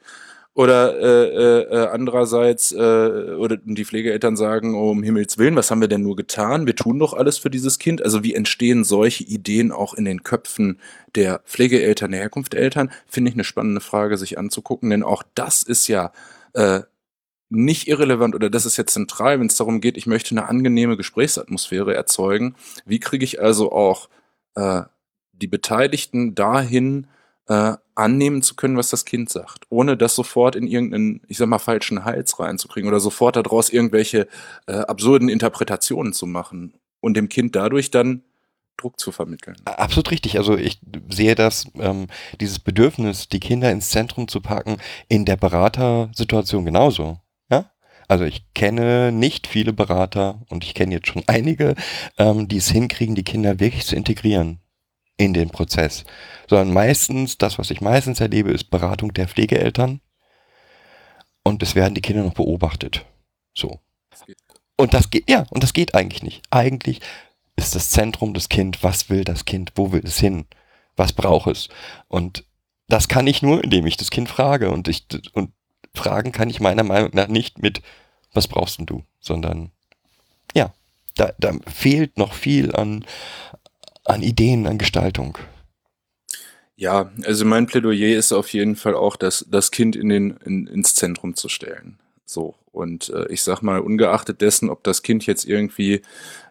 [0.55, 5.71] oder äh, äh, äh, andererseits, äh, oder die Pflegeeltern sagen, oh, um Himmels Willen, was
[5.71, 6.67] haben wir denn nur getan?
[6.67, 8.05] Wir tun doch alles für dieses Kind.
[8.05, 10.79] Also wie entstehen solche Ideen auch in den Köpfen
[11.15, 12.91] der Pflegeeltern, der Herkunfteltern?
[13.07, 16.13] Finde ich eine spannende Frage, sich anzugucken, denn auch das ist ja
[16.53, 16.81] äh,
[17.49, 20.99] nicht irrelevant oder das ist jetzt zentral, wenn es darum geht, ich möchte eine angenehme
[20.99, 22.57] Gesprächsatmosphäre erzeugen.
[22.85, 24.11] Wie kriege ich also auch
[24.55, 24.83] äh,
[25.33, 27.07] die Beteiligten dahin,
[27.49, 31.49] äh, annehmen zu können, was das Kind sagt, ohne das sofort in irgendeinen, ich sag
[31.49, 34.29] mal, falschen Hals reinzukriegen oder sofort daraus irgendwelche
[34.67, 38.23] äh, absurden Interpretationen zu machen und dem Kind dadurch dann
[38.79, 39.57] Druck zu vermitteln.
[39.65, 40.39] Absolut richtig.
[40.39, 40.81] Also ich
[41.11, 42.07] sehe das, ähm,
[42.41, 44.79] dieses Bedürfnis, die Kinder ins Zentrum zu packen,
[45.09, 47.21] in der Beratersituation genauso.
[47.51, 47.71] Ja?
[48.09, 51.75] Also ich kenne nicht viele Berater und ich kenne jetzt schon einige,
[52.17, 54.63] ähm, die es hinkriegen, die Kinder wirklich zu integrieren
[55.17, 56.05] in den Prozess,
[56.49, 60.01] sondern meistens, das, was ich meistens erlebe, ist Beratung der Pflegeeltern
[61.45, 63.05] und es werden die Kinder noch beobachtet.
[63.55, 63.81] So.
[64.77, 66.43] Und das geht, ja, und das geht eigentlich nicht.
[66.51, 67.01] Eigentlich
[67.57, 70.47] ist das Zentrum das Kind, was will das Kind, wo will es hin,
[70.97, 71.69] was braucht es.
[72.09, 72.45] Und
[72.89, 74.71] das kann ich nur, indem ich das Kind frage.
[74.71, 75.53] Und ich, und
[75.95, 77.83] fragen kann ich meiner Meinung nach nicht mit,
[78.33, 79.71] was brauchst denn du, sondern
[80.55, 80.73] ja,
[81.17, 83.05] da, da fehlt noch viel an,
[84.05, 85.39] an Ideen, an Gestaltung.
[86.77, 90.67] Ja, also mein Plädoyer ist auf jeden Fall auch, das, das Kind in den, in,
[90.67, 91.99] ins Zentrum zu stellen.
[92.25, 92.55] So.
[92.73, 96.01] Und äh, ich sag mal, ungeachtet dessen, ob das Kind jetzt irgendwie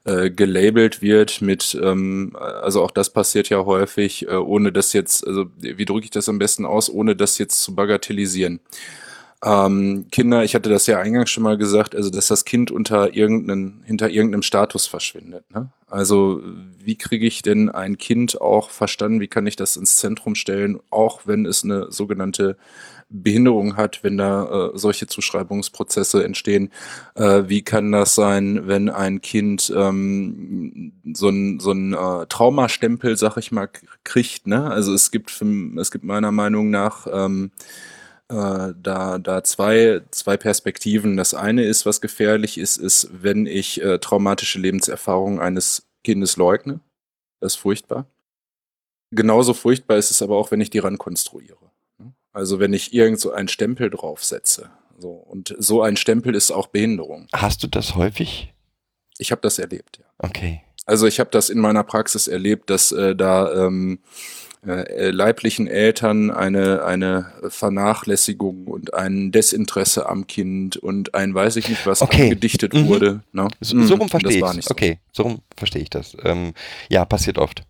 [0.06, 5.26] äh, gelabelt wird mit, ähm, also auch das passiert ja häufig, äh, ohne das jetzt,
[5.26, 8.60] also wie drücke ich das am besten aus, ohne das jetzt zu bagatellisieren.
[9.44, 13.16] Ähm, Kinder, ich hatte das ja eingangs schon mal gesagt, also dass das Kind unter
[13.16, 15.50] irgendeinen, hinter irgendeinem Status verschwindet.
[15.52, 15.72] Ne?
[15.92, 16.42] Also
[16.84, 20.80] wie kriege ich denn ein Kind auch verstanden, wie kann ich das ins Zentrum stellen,
[20.90, 22.58] auch wenn es eine sogenannte
[23.12, 26.72] Behinderung hat, wenn da äh, solche Zuschreibungsprozesse entstehen.
[27.16, 33.18] Äh, wie kann das sein, wenn ein Kind ähm, so ein, so ein äh, Traumastempel,
[33.18, 33.70] sag ich mal,
[34.04, 34.48] kriegt?
[34.48, 34.72] Ne?
[34.72, 35.30] Also es gibt,
[35.78, 37.52] es gibt meiner Meinung nach ähm,
[38.32, 41.18] äh, da, da zwei, zwei Perspektiven.
[41.18, 46.80] Das eine ist, was gefährlich ist, ist, wenn ich äh, traumatische Lebenserfahrungen eines Kindes leugne.
[47.42, 48.06] Das ist furchtbar.
[49.12, 51.58] Genauso furchtbar ist es aber auch, wenn ich die ran konstruiere.
[52.32, 54.70] Also wenn ich irgend so einen Stempel draufsetze.
[54.98, 57.28] So, und so ein Stempel ist auch Behinderung.
[57.34, 58.54] Hast du das häufig?
[59.18, 60.06] Ich habe das erlebt, ja.
[60.20, 60.62] Okay.
[60.86, 64.00] Also ich habe das in meiner Praxis erlebt, dass äh, da ähm,
[64.66, 71.68] äh, leiblichen Eltern eine, eine Vernachlässigung und ein Desinteresse am Kind und ein weiß ich
[71.68, 72.30] nicht was okay.
[72.30, 72.88] gedichtet mhm.
[72.88, 73.24] wurde.
[73.32, 73.48] Ne?
[73.60, 74.10] So, so rum mhm.
[74.10, 74.72] verstehe ich so.
[74.72, 76.16] Okay, so rum verstehe ich das.
[76.24, 76.54] Ähm,
[76.90, 77.64] ja, passiert oft.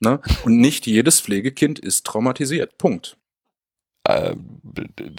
[0.00, 0.20] Ne?
[0.44, 2.78] Und nicht jedes Pflegekind ist traumatisiert.
[2.78, 3.18] Punkt.
[4.04, 4.34] Äh,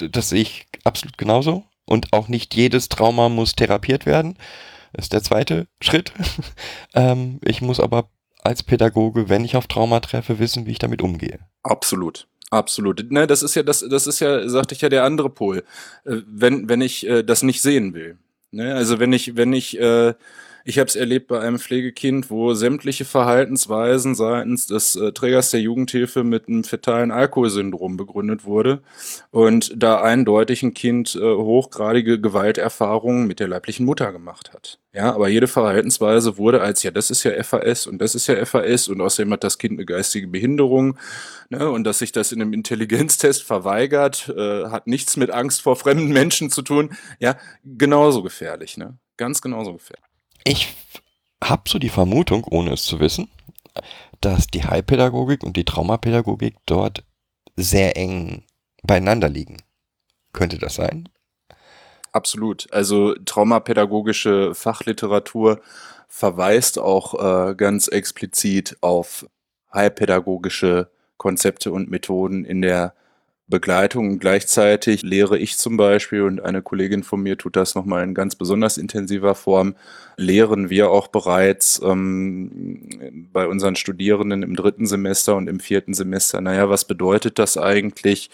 [0.09, 1.65] das sehe ich absolut genauso.
[1.85, 4.37] Und auch nicht jedes Trauma muss therapiert werden.
[4.93, 6.11] Das ist der zweite Schritt.
[6.93, 8.09] ähm, ich muss aber
[8.41, 11.39] als Pädagoge, wenn ich auf Trauma treffe, wissen, wie ich damit umgehe.
[11.63, 12.27] Absolut.
[12.51, 13.11] Absolut.
[13.11, 15.63] Ne, das ist ja, das, das ist ja, sagte ich ja, der andere Pol.
[16.05, 18.17] Äh, wenn, wenn ich äh, das nicht sehen will.
[18.51, 18.73] Ne?
[18.73, 20.13] Also wenn ich, wenn ich äh,
[20.65, 25.61] ich habe es erlebt bei einem Pflegekind, wo sämtliche Verhaltensweisen seitens des äh, Trägers der
[25.61, 28.81] Jugendhilfe mit einem fetalen Alkoholsyndrom begründet wurde
[29.31, 34.79] und da eindeutig ein Kind äh, hochgradige Gewalterfahrungen mit der leiblichen Mutter gemacht hat.
[34.91, 38.43] Ja, aber jede Verhaltensweise wurde als, ja, das ist ja FAS und das ist ja
[38.43, 40.97] FAS und außerdem hat das Kind eine geistige Behinderung
[41.49, 45.75] ne, und dass sich das in einem Intelligenztest verweigert, äh, hat nichts mit Angst vor
[45.75, 46.95] fremden Menschen zu tun.
[47.19, 48.97] Ja, genauso gefährlich, ne?
[49.17, 50.08] Ganz genauso gefährlich.
[50.49, 50.75] Ich
[51.43, 53.29] habe so die Vermutung, ohne es zu wissen,
[54.19, 57.03] dass die Heilpädagogik und die Traumapädagogik dort
[57.55, 58.45] sehr eng
[58.81, 59.57] beieinander liegen.
[60.33, 61.07] Könnte das sein?
[62.13, 62.67] Absolut.
[62.73, 65.61] Also traumapädagogische Fachliteratur
[66.07, 69.27] verweist auch äh, ganz explizit auf
[69.71, 72.95] heilpädagogische Konzepte und Methoden in der
[73.49, 74.19] Begleitung.
[74.19, 78.35] Gleichzeitig lehre ich zum Beispiel und eine Kollegin von mir tut das nochmal in ganz
[78.35, 79.75] besonders intensiver Form,
[80.17, 86.41] lehren wir auch bereits ähm, bei unseren Studierenden im dritten Semester und im vierten Semester.
[86.41, 88.29] Naja, was bedeutet das eigentlich,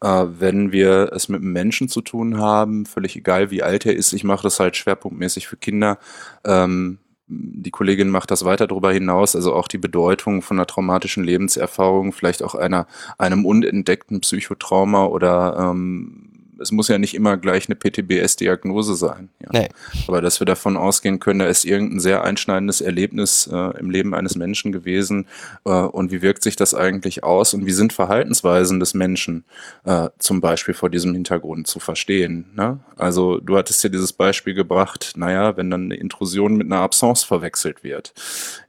[0.00, 3.94] äh, wenn wir es mit einem Menschen zu tun haben, völlig egal wie alt er
[3.94, 4.12] ist.
[4.12, 5.98] Ich mache das halt schwerpunktmäßig für Kinder.
[6.44, 6.98] Ähm,
[7.28, 12.12] die Kollegin macht das weiter darüber hinaus, also auch die Bedeutung von einer traumatischen Lebenserfahrung,
[12.12, 12.86] vielleicht auch einer,
[13.18, 16.25] einem unentdeckten Psychotrauma oder ähm,
[16.60, 19.28] es muss ja nicht immer gleich eine PTBS-Diagnose sein.
[19.42, 19.48] Ja.
[19.52, 19.68] Nee.
[20.08, 24.14] Aber dass wir davon ausgehen können, da ist irgendein sehr einschneidendes Erlebnis äh, im Leben
[24.14, 25.26] eines Menschen gewesen
[25.64, 29.44] äh, und wie wirkt sich das eigentlich aus und wie sind Verhaltensweisen des Menschen
[29.84, 32.46] äh, zum Beispiel vor diesem Hintergrund zu verstehen.
[32.54, 32.80] Ne?
[32.96, 37.24] Also du hattest ja dieses Beispiel gebracht, naja, wenn dann eine Intrusion mit einer Absence
[37.24, 38.14] verwechselt wird,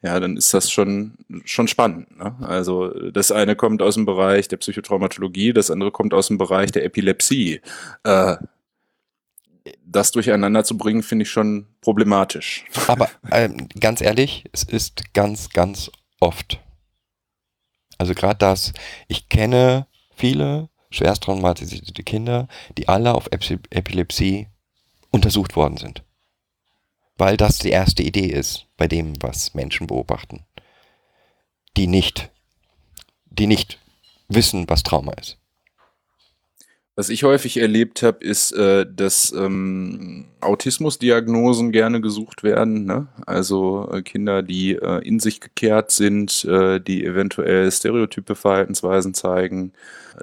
[0.01, 1.13] ja, dann ist das schon,
[1.45, 2.17] schon spannend.
[2.17, 2.35] Ne?
[2.41, 6.71] Also das eine kommt aus dem Bereich der Psychotraumatologie, das andere kommt aus dem Bereich
[6.71, 7.61] der Epilepsie
[8.03, 8.38] äh,
[9.86, 12.65] das durcheinander zu bringen, finde ich schon problematisch.
[12.88, 16.59] Aber ähm, ganz ehrlich, es ist ganz, ganz oft.
[17.97, 18.73] Also gerade das,
[19.07, 22.47] ich kenne viele schwerst traumatisierte Kinder,
[22.78, 24.47] die alle auf Epilepsie
[25.11, 26.03] untersucht worden sind.
[27.17, 30.45] Weil das die erste Idee ist bei dem, was Menschen beobachten.
[31.75, 32.30] Die nicht,
[33.25, 33.80] die nicht
[34.28, 35.38] wissen, was Trauma ist.
[36.99, 42.85] Was ich häufig erlebt habe, ist, äh, dass ähm, Autismusdiagnosen gerne gesucht werden.
[42.85, 43.05] Ne?
[43.27, 49.73] Also äh, Kinder, die äh, in sich gekehrt sind, äh, die eventuell stereotype Verhaltensweisen zeigen,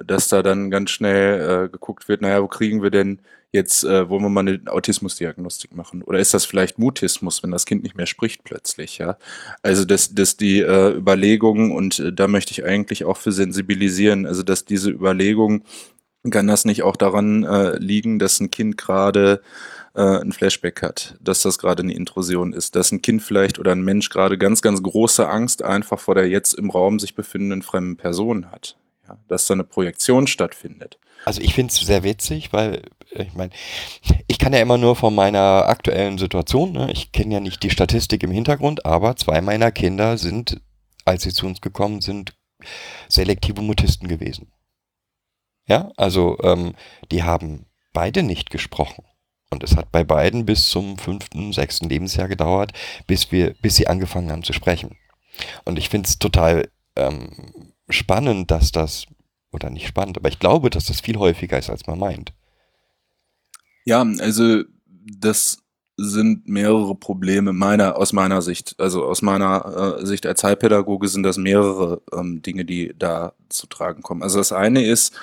[0.05, 3.19] dass da dann ganz schnell äh, geguckt wird, naja, wo kriegen wir denn
[3.53, 6.03] jetzt, äh, wollen wir mal eine Autismusdiagnostik machen?
[6.03, 8.97] Oder ist das vielleicht Mutismus, wenn das Kind nicht mehr spricht plötzlich?
[8.97, 9.17] Ja,
[9.61, 14.65] Also dass, dass die Überlegungen, und da möchte ich eigentlich auch für sensibilisieren, also dass
[14.65, 15.63] diese Überlegungen
[16.31, 19.41] kann das nicht auch daran äh, liegen, dass ein Kind gerade
[19.95, 23.71] äh, ein Flashback hat, dass das gerade eine Intrusion ist, dass ein Kind vielleicht oder
[23.71, 27.61] ein Mensch gerade ganz, ganz große Angst einfach vor der jetzt im Raum sich befindenden
[27.61, 29.17] fremden Person hat, ja?
[29.27, 30.99] dass da eine Projektion stattfindet.
[31.23, 33.51] Also ich finde es sehr witzig, weil äh, ich meine,
[34.27, 36.91] ich kann ja immer nur von meiner aktuellen Situation, ne?
[36.91, 40.61] ich kenne ja nicht die Statistik im Hintergrund, aber zwei meiner Kinder sind,
[41.05, 42.33] als sie zu uns gekommen sind,
[43.07, 44.51] selektive Mutisten gewesen.
[45.67, 46.75] Ja, also ähm,
[47.11, 49.03] die haben beide nicht gesprochen.
[49.49, 52.73] Und es hat bei beiden bis zum fünften, sechsten Lebensjahr gedauert,
[53.07, 54.97] bis wir, bis sie angefangen haben zu sprechen.
[55.63, 57.29] Und ich finde es total ähm,
[57.89, 59.05] spannend, dass das,
[59.51, 62.33] oder nicht spannend, aber ich glaube, dass das viel häufiger ist, als man meint.
[63.85, 64.63] Ja, also
[65.19, 65.59] das
[65.97, 68.75] sind mehrere Probleme meiner aus meiner Sicht.
[68.79, 73.67] Also aus meiner äh, Sicht als Heilpädagoge sind das mehrere ähm, Dinge, die da zu
[73.67, 74.21] tragen kommen.
[74.21, 75.13] Also das eine ist,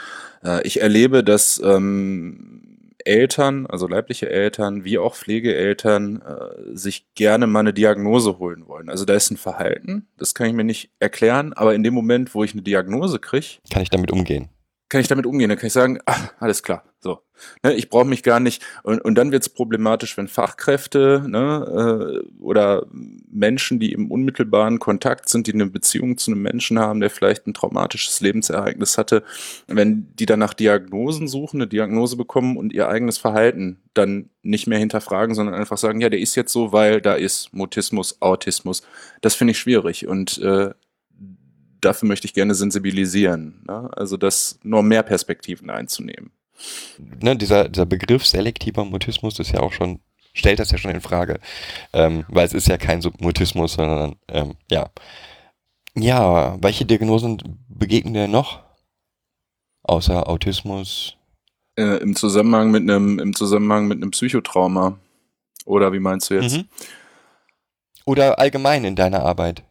[0.45, 2.73] äh, ich erlebe, dass ähm,
[3.05, 8.89] Eltern, also leibliche Eltern wie auch Pflegeeltern, äh, sich gerne mal eine Diagnose holen wollen.
[8.89, 12.35] Also da ist ein Verhalten, das kann ich mir nicht erklären, aber in dem Moment,
[12.35, 14.49] wo ich eine Diagnose kriege, Kann ich damit umgehen?
[14.93, 15.49] Kann ich damit umgehen.
[15.49, 17.21] Dann kann ich sagen, ach, alles klar, so.
[17.63, 18.63] Ne, ich brauche mich gar nicht.
[18.83, 22.87] Und, und dann wird es problematisch, wenn Fachkräfte ne, äh, oder
[23.31, 27.47] Menschen, die im unmittelbaren Kontakt sind, die eine Beziehung zu einem Menschen haben, der vielleicht
[27.47, 29.25] ein traumatisches Lebensereignis hatte,
[29.67, 34.67] wenn die dann nach Diagnosen suchen, eine Diagnose bekommen und ihr eigenes Verhalten dann nicht
[34.67, 38.83] mehr hinterfragen, sondern einfach sagen, ja, der ist jetzt so, weil da ist Mutismus, Autismus.
[39.23, 40.07] Das finde ich schwierig.
[40.07, 40.71] Und äh,
[41.83, 43.63] dafür möchte ich gerne sensibilisieren.
[43.67, 43.91] Ne?
[43.93, 46.33] Also das nur mehr Perspektiven einzunehmen.
[46.99, 50.01] Ne, dieser, dieser Begriff selektiver Mutismus ist ja auch schon,
[50.33, 51.41] stellt das ja schon in Frage.
[51.93, 54.91] Ähm, weil es ist ja kein Submutismus, sondern ähm, ja.
[55.95, 58.61] Ja, welche Diagnosen begegnen dir noch?
[59.83, 61.17] Außer Autismus.
[61.77, 64.99] Äh, Im Zusammenhang mit einem, im Zusammenhang mit einem Psychotrauma.
[65.65, 66.57] Oder wie meinst du jetzt?
[66.57, 66.69] Mhm.
[68.05, 69.65] Oder allgemein in deiner Arbeit.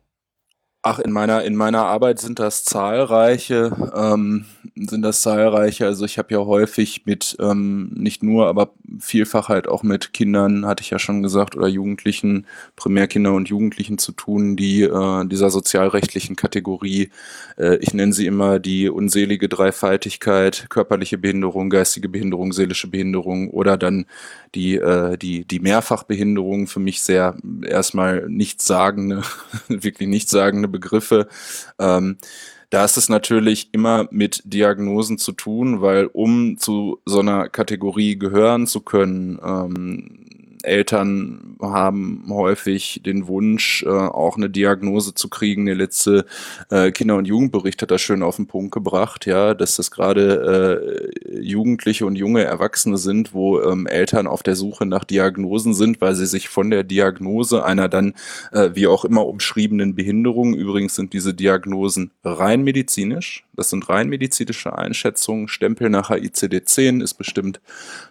[0.83, 5.85] Ach, in meiner, in meiner Arbeit sind das zahlreiche, ähm, sind das zahlreiche.
[5.85, 10.65] Also ich habe ja häufig mit, ähm, nicht nur, aber vielfach halt auch mit Kindern,
[10.65, 15.51] hatte ich ja schon gesagt, oder Jugendlichen, Primärkinder und Jugendlichen zu tun, die äh, dieser
[15.51, 17.11] sozialrechtlichen Kategorie,
[17.59, 23.77] äh, ich nenne sie immer die unselige Dreifaltigkeit, körperliche Behinderung, geistige Behinderung, seelische Behinderung oder
[23.77, 24.07] dann
[24.55, 29.21] die, äh, die, die Mehrfachbehinderung für mich sehr erstmal nichtssagende,
[29.67, 31.27] wirklich nichtssagende Begriffe.
[31.79, 32.17] Ähm,
[32.71, 38.17] da ist es natürlich immer mit Diagnosen zu tun, weil um zu so einer Kategorie
[38.17, 40.20] gehören zu können, ähm,
[40.63, 45.65] Eltern haben häufig den Wunsch, äh, auch eine Diagnose zu kriegen.
[45.65, 46.25] Der letzte
[46.69, 51.11] äh, Kinder- und Jugendbericht hat das schön auf den Punkt gebracht, ja, dass das gerade
[51.27, 56.01] äh, Jugendliche und junge Erwachsene sind, wo ähm, Eltern auf der Suche nach Diagnosen sind,
[56.01, 58.13] weil sie sich von der Diagnose einer dann
[58.51, 64.09] äh, wie auch immer umschriebenen Behinderung, übrigens sind diese Diagnosen rein medizinisch, das sind rein
[64.09, 67.61] medizinische Einschätzungen, Stempel nach ICD-10 ist bestimmt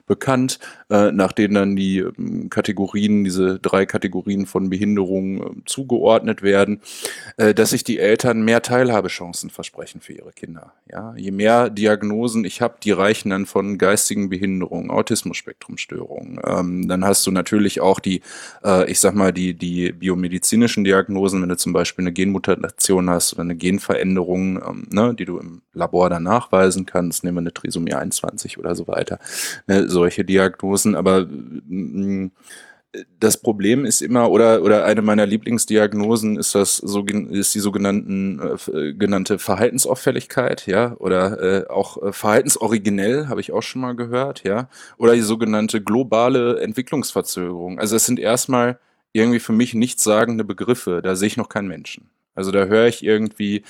[0.07, 0.59] bekannt,
[0.91, 6.81] äh, nach denen dann die ähm, Kategorien, diese drei Kategorien von Behinderungen äh, zugeordnet werden,
[7.37, 10.73] äh, dass sich die Eltern mehr Teilhabechancen versprechen für ihre Kinder.
[10.91, 16.41] Ja, je mehr Diagnosen ich habe, die reichen dann von geistigen Behinderungen, Autismus-Spektrumstörungen.
[16.45, 18.23] Ähm, dann hast du natürlich auch die,
[18.65, 23.35] äh, ich sag mal, die, die biomedizinischen Diagnosen, wenn du zum Beispiel eine Genmutation hast
[23.35, 27.55] oder eine Genveränderung, ähm, ne, die du im Labor dann nachweisen kannst, nehmen wir eine
[27.55, 29.19] Trisomie 21 oder so weiter.
[29.67, 32.30] Ne, solche Diagnosen, aber mh,
[33.21, 38.41] das Problem ist immer, oder, oder eine meiner Lieblingsdiagnosen ist das, so, ist die sogenannten,
[38.73, 44.43] äh, genannte Verhaltensauffälligkeit, ja, oder äh, auch äh, verhaltensoriginell, habe ich auch schon mal gehört,
[44.43, 47.79] ja, oder die sogenannte globale Entwicklungsverzögerung.
[47.79, 48.81] Also es sind erstmal
[49.13, 52.11] irgendwie für mich nichtssagende Begriffe, da sehe ich noch keinen Menschen.
[52.41, 53.65] Also da höre ich irgendwie,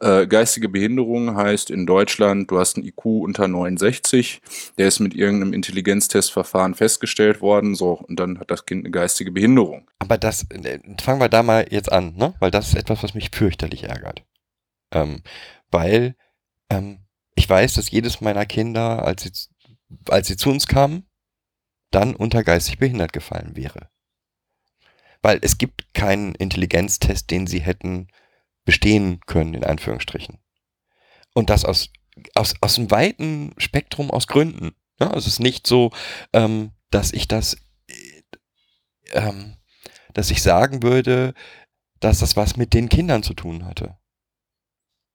[0.00, 4.42] äh, geistige Behinderung heißt in Deutschland, du hast einen IQ unter 69,
[4.78, 9.30] der ist mit irgendeinem Intelligenztestverfahren festgestellt worden, so, und dann hat das Kind eine geistige
[9.30, 9.88] Behinderung.
[10.00, 12.34] Aber das, äh, fangen wir da mal jetzt an, ne?
[12.40, 14.24] Weil das ist etwas, was mich fürchterlich ärgert.
[14.92, 15.22] Ähm,
[15.70, 16.16] weil
[16.68, 16.98] ähm,
[17.36, 19.30] ich weiß, dass jedes meiner Kinder, als sie,
[20.08, 21.06] als sie zu uns kamen,
[21.92, 23.88] dann unter geistig behindert gefallen wäre.
[25.26, 28.06] Weil es gibt keinen Intelligenztest, den sie hätten
[28.64, 30.38] bestehen können, in Anführungsstrichen.
[31.34, 31.90] Und das aus,
[32.36, 34.76] aus, aus einem weiten Spektrum aus Gründen.
[35.00, 35.90] Ja, es ist nicht so,
[36.32, 37.56] ähm, dass ich das,
[37.88, 38.22] äh,
[39.14, 39.56] ähm,
[40.14, 41.34] dass ich sagen würde,
[41.98, 43.98] dass das was mit den Kindern zu tun hatte.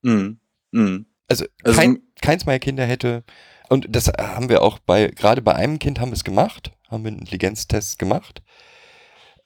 [0.02, 0.40] Mhm.
[0.72, 1.06] Mhm.
[1.26, 3.24] Also, Also- kein, keins meiner Kinder hätte,
[3.70, 7.02] und das haben wir auch bei, gerade bei einem Kind haben wir es gemacht, haben
[7.02, 8.42] wir einen Intelligenztest gemacht.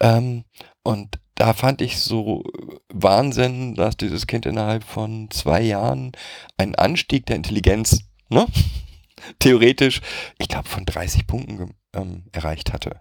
[0.01, 0.45] Ähm,
[0.83, 2.43] und da fand ich so
[2.89, 6.13] Wahnsinn, dass dieses Kind innerhalb von zwei Jahren
[6.57, 8.47] einen Anstieg der Intelligenz, ne?
[9.39, 10.01] Theoretisch,
[10.39, 13.01] ich glaube, von 30 Punkten ähm, erreicht hatte.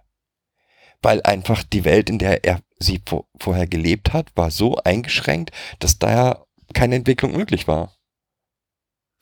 [1.02, 5.50] Weil einfach die Welt, in der er sie vor, vorher gelebt hat, war so eingeschränkt,
[5.78, 7.94] dass da keine Entwicklung möglich war.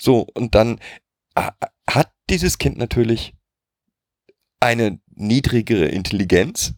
[0.00, 0.80] So, und dann
[1.34, 1.50] äh,
[1.88, 3.34] hat dieses Kind natürlich
[4.60, 6.74] eine niedrigere Intelligenz,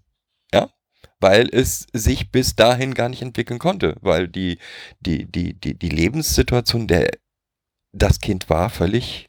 [1.26, 4.58] weil es sich bis dahin gar nicht entwickeln konnte, weil die,
[5.00, 7.10] die, die, die, die Lebenssituation, der
[7.92, 9.28] das Kind war, völlig,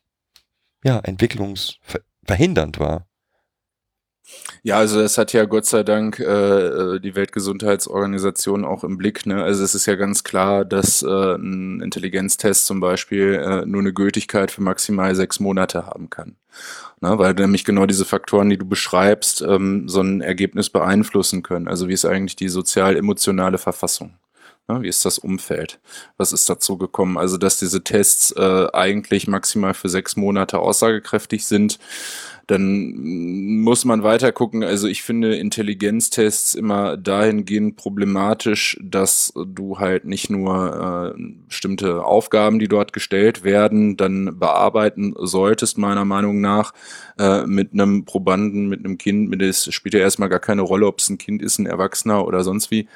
[0.84, 3.08] ja, entwicklungsverhindernd war.
[4.64, 9.26] Ja, also das hat ja Gott sei Dank äh, äh, die Weltgesundheitsorganisation auch im Blick.
[9.26, 9.42] Ne?
[9.42, 13.94] Also es ist ja ganz klar, dass äh, ein Intelligenztest zum Beispiel äh, nur eine
[13.94, 16.36] Gültigkeit für maximal sechs Monate haben kann.
[17.02, 17.18] Ne?
[17.18, 21.68] Weil nämlich genau diese Faktoren, die du beschreibst, ähm, so ein Ergebnis beeinflussen können.
[21.68, 24.14] Also wie ist eigentlich die sozial-emotionale Verfassung?
[24.68, 24.82] Ne?
[24.82, 25.80] Wie ist das Umfeld?
[26.18, 27.18] Was ist dazu gekommen?
[27.18, 31.80] Also dass diese Tests äh, eigentlich maximal für sechs Monate aussagekräftig sind
[32.48, 32.94] dann
[33.62, 34.64] muss man weiter gucken.
[34.64, 42.60] Also ich finde Intelligenztests immer dahingehend problematisch, dass du halt nicht nur äh, bestimmte Aufgaben,
[42.60, 46.74] die dort gestellt werden, dann bearbeiten solltest, meiner Meinung nach,
[47.20, 51.00] äh, mit einem Probanden, mit einem Kind, es spielt ja erstmal gar keine Rolle, ob
[51.00, 52.88] es ein Kind ist, ein Erwachsener oder sonst wie.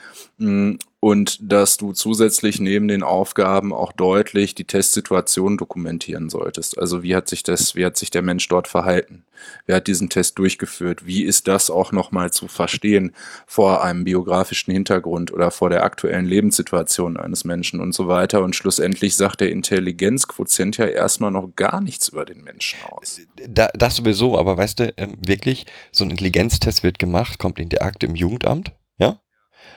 [1.03, 6.77] Und dass du zusätzlich neben den Aufgaben auch deutlich die Testsituation dokumentieren solltest.
[6.77, 9.25] Also wie hat sich das, wie hat sich der Mensch dort verhalten?
[9.65, 11.07] Wer hat diesen Test durchgeführt?
[11.07, 13.15] Wie ist das auch nochmal zu verstehen
[13.47, 18.43] vor einem biografischen Hintergrund oder vor der aktuellen Lebenssituation eines Menschen und so weiter?
[18.43, 23.19] Und schlussendlich sagt der Intelligenzquotient ja erstmal noch gar nichts über den Menschen aus.
[23.49, 27.69] Da, das sowieso, aber weißt du, ähm, wirklich, so ein Intelligenztest wird gemacht, kommt in
[27.69, 29.19] der Akte im Jugendamt, ja?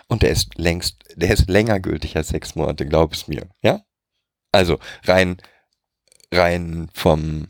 [0.09, 3.82] Und der ist längst, der ist länger gültig als sechs Monate, glaub es mir, ja?
[4.52, 5.38] Also rein,
[6.32, 7.48] rein vom,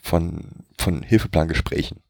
[0.00, 2.04] von, von Hilfeplangesprächen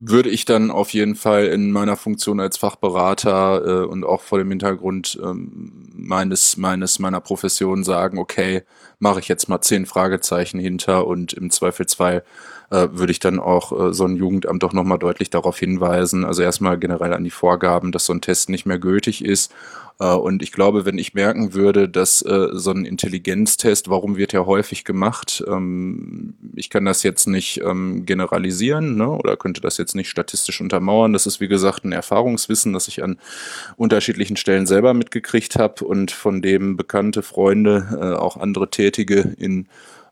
[0.00, 4.38] würde ich dann auf jeden Fall in meiner Funktion als Fachberater äh, und auch vor
[4.38, 8.62] dem Hintergrund ähm, meines, meines, meiner Profession sagen, okay,
[9.00, 12.22] mache ich jetzt mal zehn Fragezeichen hinter und im Zweifelsfall
[12.70, 16.42] äh, würde ich dann auch äh, so ein Jugendamt doch nochmal deutlich darauf hinweisen, also
[16.42, 19.52] erstmal generell an die Vorgaben, dass so ein Test nicht mehr gültig ist.
[20.00, 24.32] Äh, und ich glaube, wenn ich merken würde, dass äh, so ein Intelligenztest, warum wird
[24.32, 29.78] ja häufig gemacht, ähm, ich kann das jetzt nicht ähm, generalisieren ne, oder könnte das
[29.78, 31.12] jetzt nicht statistisch untermauern.
[31.12, 33.18] Das ist, wie gesagt, ein Erfahrungswissen, das ich an
[33.76, 39.66] unterschiedlichen Stellen selber mitgekriegt habe und von dem bekannte Freunde, äh, auch andere Tätige in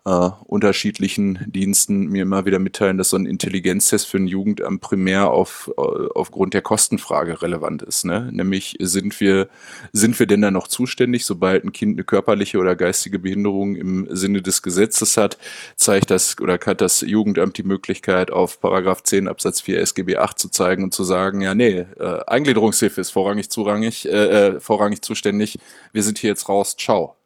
[0.07, 5.33] äh, unterschiedlichen Diensten mir immer wieder mitteilen, dass so ein Intelligenztest für ein Jugendamt primär
[5.33, 5.81] auf, äh,
[6.15, 8.05] aufgrund der Kostenfrage relevant ist.
[8.05, 8.29] Ne?
[8.31, 9.49] Nämlich sind wir,
[9.93, 14.07] sind wir denn da noch zuständig, sobald ein Kind eine körperliche oder geistige Behinderung im
[14.15, 15.39] Sinne des Gesetzes hat,
[15.75, 20.39] zeigt das oder hat das Jugendamt die Möglichkeit, auf Paragraph 10 Absatz 4 SGB 8
[20.39, 25.03] zu zeigen und zu sagen, ja, nee, äh, Eingliederungshilfe ist vorrangig zurangig, äh, äh, vorrangig
[25.03, 25.59] zuständig,
[25.93, 27.17] wir sind hier jetzt raus, ciao.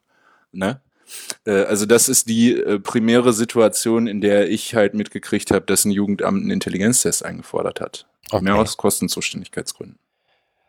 [0.53, 0.81] Ne?
[1.45, 5.85] Äh, also das ist die äh, primäre Situation, in der ich halt mitgekriegt habe, dass
[5.85, 8.07] ein Jugendamt einen Intelligenztest eingefordert hat.
[8.31, 8.45] Okay.
[8.45, 9.99] Mehr aus Kostenzuständigkeitsgründen.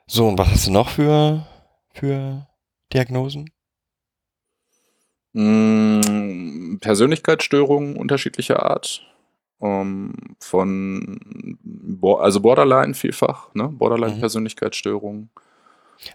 [0.08, 1.46] So, und was hast du noch für,
[1.94, 2.48] für
[2.92, 3.50] Diagnosen?
[5.34, 9.08] Mm, Persönlichkeitsstörungen unterschiedlicher Art.
[9.60, 11.58] Um, ähm, von,
[12.20, 13.68] also Borderline vielfach, ne?
[13.68, 15.22] Borderline-Persönlichkeitsstörungen.
[15.22, 15.30] Mhm.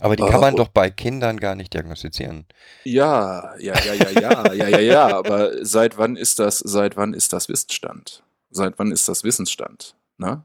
[0.01, 2.47] Aber die kann man doch bei Kindern gar nicht diagnostizieren.
[2.85, 7.15] Ja, ja, ja, ja, ja, ja, ja, ja, aber seit wann ist das, seit wann
[7.15, 8.23] ist das Wissensstand?
[8.51, 9.97] Seit wann ist das Wissensstand?
[10.19, 10.45] Ne?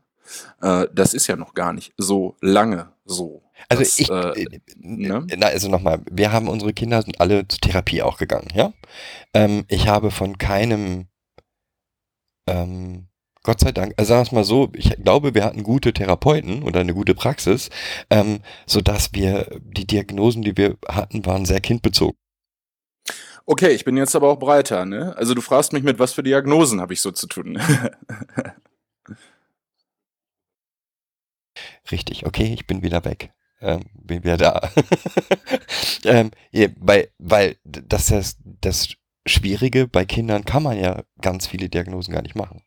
[0.61, 3.43] Äh, das ist ja noch gar nicht so lange so.
[3.69, 5.25] Also dass, ich, äh, äh ne?
[5.37, 8.73] na, also nochmal, wir haben unsere Kinder sind alle zur Therapie auch gegangen, ja.
[9.33, 11.07] Ähm, ich habe von keinem
[12.47, 13.07] ähm,
[13.43, 16.61] Gott sei Dank, also sagen wir es mal so, ich glaube, wir hatten gute Therapeuten
[16.61, 17.69] oder eine gute Praxis,
[18.11, 22.17] ähm, sodass wir, die Diagnosen, die wir hatten, waren sehr kindbezogen.
[23.47, 25.15] Okay, ich bin jetzt aber auch breiter, ne?
[25.17, 27.59] Also du fragst mich, mit was für Diagnosen habe ich so zu tun.
[31.91, 33.33] Richtig, okay, ich bin wieder weg.
[33.59, 34.69] Ähm, bin wieder da.
[36.05, 38.93] ähm, ja, weil, weil das, das, das
[39.25, 42.61] Schwierige bei Kindern kann man ja ganz viele Diagnosen gar nicht machen.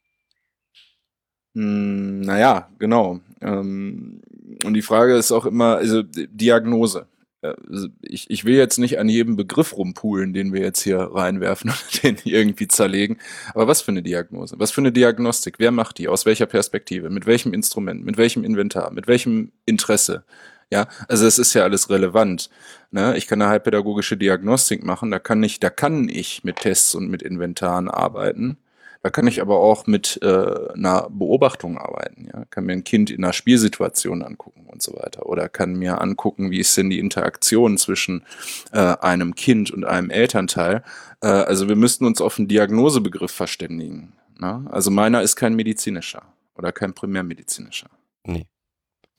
[1.55, 3.20] Hm, naja, genau.
[3.40, 4.20] Ähm,
[4.64, 7.07] und die Frage ist auch immer, also Diagnose.
[7.42, 10.98] Äh, also ich, ich will jetzt nicht an jedem Begriff rumpulen, den wir jetzt hier
[10.98, 13.18] reinwerfen und den irgendwie zerlegen.
[13.55, 14.57] Aber was für eine Diagnose?
[14.59, 15.57] Was für eine Diagnostik?
[15.59, 16.09] Wer macht die?
[16.09, 17.11] Aus welcher Perspektive?
[17.11, 18.05] Mit welchem Instrument?
[18.05, 18.92] Mit welchem Inventar?
[18.92, 20.24] Mit welchem Interesse?
[20.70, 22.50] Ja, also es ist ja alles relevant.
[22.90, 23.16] Ne?
[23.16, 27.09] Ich kann eine halbpädagogische Diagnostik machen, da kann ich, da kann ich mit Tests und
[27.09, 28.57] mit Inventaren arbeiten.
[29.05, 32.26] Da kann ich aber auch mit äh, einer Beobachtung arbeiten.
[32.32, 32.46] Ja?
[32.46, 35.26] Kann mir ein Kind in einer Spielsituation angucken und so weiter.
[35.26, 38.24] Oder kann mir angucken, wie ist denn die Interaktion zwischen
[38.72, 40.84] äh, einem Kind und einem Elternteil.
[41.20, 44.14] Äh, also wir müssten uns auf einen Diagnosebegriff verständigen.
[44.40, 44.66] Ne?
[44.70, 46.22] Also meiner ist kein medizinischer.
[46.55, 47.90] oder kein primärmedizinischer.
[48.24, 48.46] Nee.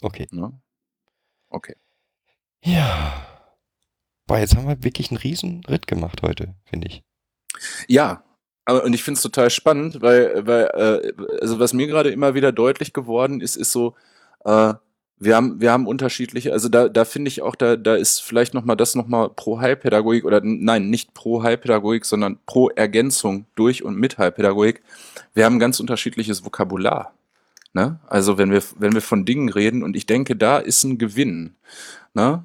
[0.02, 0.26] Okay.
[0.32, 0.60] Ne?
[1.48, 1.76] Okay.
[2.64, 3.24] Ja.
[4.26, 7.04] Boah, jetzt haben wir wirklich einen riesen Ritt gemacht heute, finde ich.
[7.88, 8.24] Ja,
[8.66, 12.34] aber und ich finde es total spannend, weil, weil äh, also was mir gerade immer
[12.34, 13.96] wieder deutlich geworden ist, ist so,
[14.44, 14.74] äh,
[15.18, 18.54] wir haben, wir haben unterschiedliche, also da, da finde ich auch, da, da ist vielleicht
[18.54, 23.98] nochmal das nochmal pro Heilpädagogik oder nein, nicht pro Heilpädagogik, sondern pro Ergänzung durch und
[23.98, 24.82] mit Heilpädagogik.
[25.34, 27.14] Wir haben ganz unterschiedliches Vokabular.
[27.74, 28.00] Ne?
[28.08, 31.56] Also wenn wir, wenn wir von Dingen reden und ich denke, da ist ein Gewinn,
[32.14, 32.44] ne?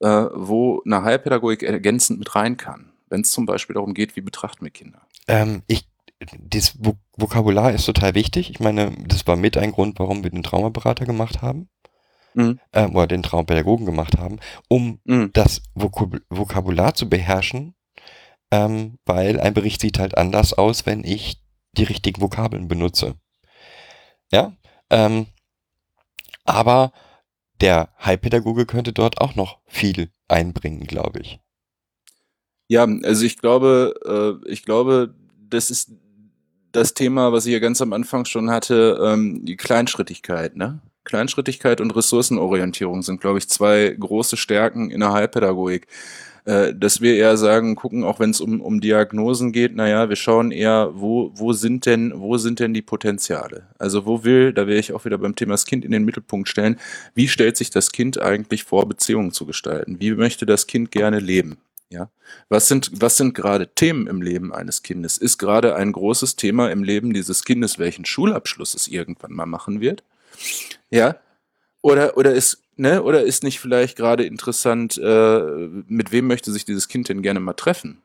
[0.00, 2.92] äh, wo eine Heilpädagogik ergänzend mit rein kann.
[3.08, 5.02] Wenn es zum Beispiel darum geht, wie betrachten wir Kinder.
[5.28, 5.88] Ähm, ich,
[6.38, 8.50] das Vok Vokabular ist total wichtig.
[8.50, 11.68] Ich meine, das war mit ein Grund, warum wir den Traumaberater gemacht haben.
[12.34, 12.60] Mhm.
[12.72, 15.30] äh, oder den Traumpädagogen gemacht haben, um Mhm.
[15.32, 17.74] das Vokab Vokabular zu beherrschen,
[18.50, 21.40] ähm, weil ein Bericht sieht halt anders aus, wenn ich
[21.72, 23.14] die richtigen Vokabeln benutze.
[24.30, 24.52] Ja,
[24.90, 25.28] ähm,
[26.44, 26.92] aber
[27.62, 31.40] der Heilpädagoge könnte dort auch noch viel einbringen, glaube ich.
[32.68, 35.14] Ja, also ich glaube, äh, ich glaube,
[35.48, 35.92] das ist
[36.72, 40.80] das Thema, was ich ja ganz am Anfang schon hatte, ähm, die Kleinschrittigkeit, ne?
[41.04, 45.86] Kleinschrittigkeit und Ressourcenorientierung sind, glaube ich, zwei große Stärken in der Heilpädagogik.
[46.44, 50.16] Äh, dass wir eher sagen, gucken, auch wenn es um, um Diagnosen geht, naja, wir
[50.16, 53.66] schauen eher, wo, wo sind denn, wo sind denn die Potenziale?
[53.78, 56.48] Also wo will, da wäre ich auch wieder beim Thema das Kind in den Mittelpunkt
[56.48, 56.78] stellen,
[57.14, 59.98] wie stellt sich das Kind eigentlich vor, Beziehungen zu gestalten?
[59.98, 61.58] Wie möchte das Kind gerne leben?
[61.88, 62.10] Ja,
[62.48, 65.18] was sind, was sind gerade Themen im Leben eines Kindes?
[65.18, 69.80] Ist gerade ein großes Thema im Leben dieses Kindes, welchen Schulabschluss es irgendwann mal machen
[69.80, 70.02] wird?
[70.90, 71.16] Ja,
[71.82, 75.40] oder, oder ist, ne, oder ist nicht vielleicht gerade interessant, äh,
[75.86, 78.02] mit wem möchte sich dieses Kind denn gerne mal treffen?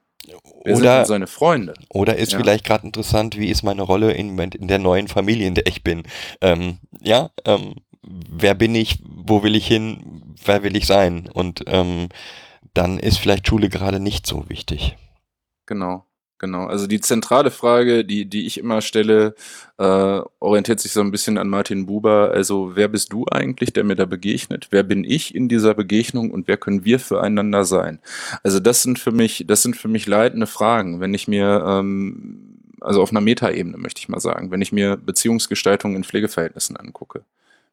[0.63, 1.73] Wer Oder, seine Freunde?
[1.89, 2.37] oder ist Ja.
[2.37, 5.83] vielleicht gerade interessant, wie ist meine Rolle in, in der neuen Familie, in der ich
[5.83, 6.03] bin?
[6.41, 11.27] Ähm, ja, ähm, wer bin ich, wo will ich hin, wer will ich sein?
[11.33, 12.09] Und ähm,
[12.73, 14.97] dann ist vielleicht Schule gerade nicht so wichtig.
[15.65, 16.05] Genau,
[16.37, 16.65] genau.
[16.65, 19.35] Also die zentrale Frage, die, die ich immer stelle,
[19.77, 22.31] äh, orientiert sich so ein bisschen an Martin Buber.
[22.33, 24.67] Also wer bist du eigentlich, der mir da begegnet?
[24.71, 27.99] Wer bin ich in dieser Begegnung und wer können wir füreinander sein?
[28.43, 32.51] Also das sind für mich, das sind für mich leitende Fragen, wenn ich mir ähm,
[32.81, 37.23] also auf einer Metaebene möchte ich mal sagen, wenn ich mir Beziehungsgestaltung in Pflegeverhältnissen angucke.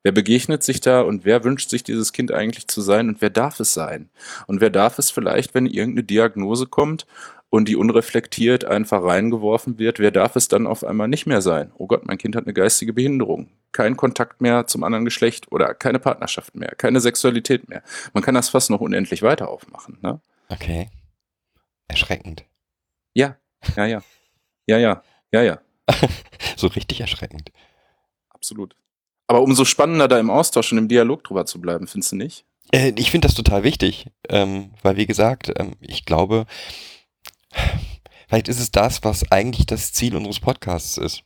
[0.02, 3.30] Wer begegnet sich da und wer wünscht sich dieses Kind eigentlich zu sein und wer
[3.30, 4.10] darf es sein?
[4.46, 7.06] Und wer darf es vielleicht, wenn irgendeine Diagnose kommt
[7.50, 11.72] und die unreflektiert einfach reingeworfen wird, wer darf es dann auf einmal nicht mehr sein?
[11.76, 13.48] Oh Gott, mein Kind hat eine geistige Behinderung.
[13.72, 17.82] Kein Kontakt mehr zum anderen Geschlecht oder keine Partnerschaft mehr, keine Sexualität mehr.
[18.14, 19.98] Man kann das fast noch unendlich weiter aufmachen.
[20.00, 20.20] Ne?
[20.48, 20.88] Okay.
[21.88, 22.44] Erschreckend.
[23.14, 23.36] Ja,
[23.76, 24.02] ja, ja.
[24.66, 25.60] Ja, ja, ja, ja,
[26.56, 27.50] So richtig erschreckend.
[28.28, 28.76] absolut.
[29.28, 32.46] Aber umso spannender da im Austausch und im Dialog drüber zu bleiben, findest du nicht?
[32.72, 36.46] Äh, ich finde das total wichtig, ähm, weil wie gesagt, ähm, ich glaube,
[38.26, 41.24] vielleicht ist es das, was eigentlich das Ziel unseres Podcasts ist.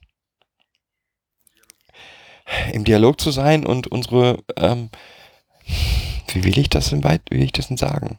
[2.73, 4.91] Im Dialog zu sein und unsere, ähm,
[6.33, 8.19] wie will ich das denn weit, wie will ich das denn sagen?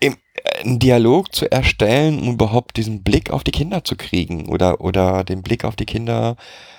[0.00, 4.48] Im, äh, einen Dialog zu erstellen, um überhaupt diesen Blick auf die Kinder zu kriegen
[4.48, 6.73] oder, oder den Blick auf die Kinder äh,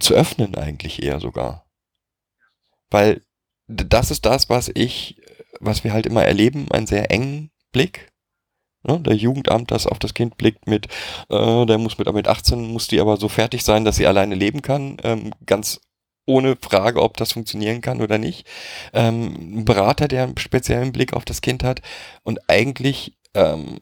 [0.00, 1.66] zu öffnen eigentlich eher sogar.
[2.90, 3.22] Weil
[3.68, 5.20] das ist das, was ich,
[5.60, 8.12] was wir halt immer erleben, einen sehr engen Blick.
[8.84, 9.00] Ne?
[9.00, 10.86] Der Jugendamt, das auf das Kind blickt mit,
[11.28, 14.34] äh, der muss mit, mit 18, muss die aber so fertig sein, dass sie alleine
[14.34, 15.80] leben kann, ähm, ganz
[16.26, 18.46] ohne Frage, ob das funktionieren kann oder nicht.
[18.92, 21.82] Ähm, ein Berater, der einen speziellen Blick auf das Kind hat
[22.22, 23.78] und eigentlich, ähm,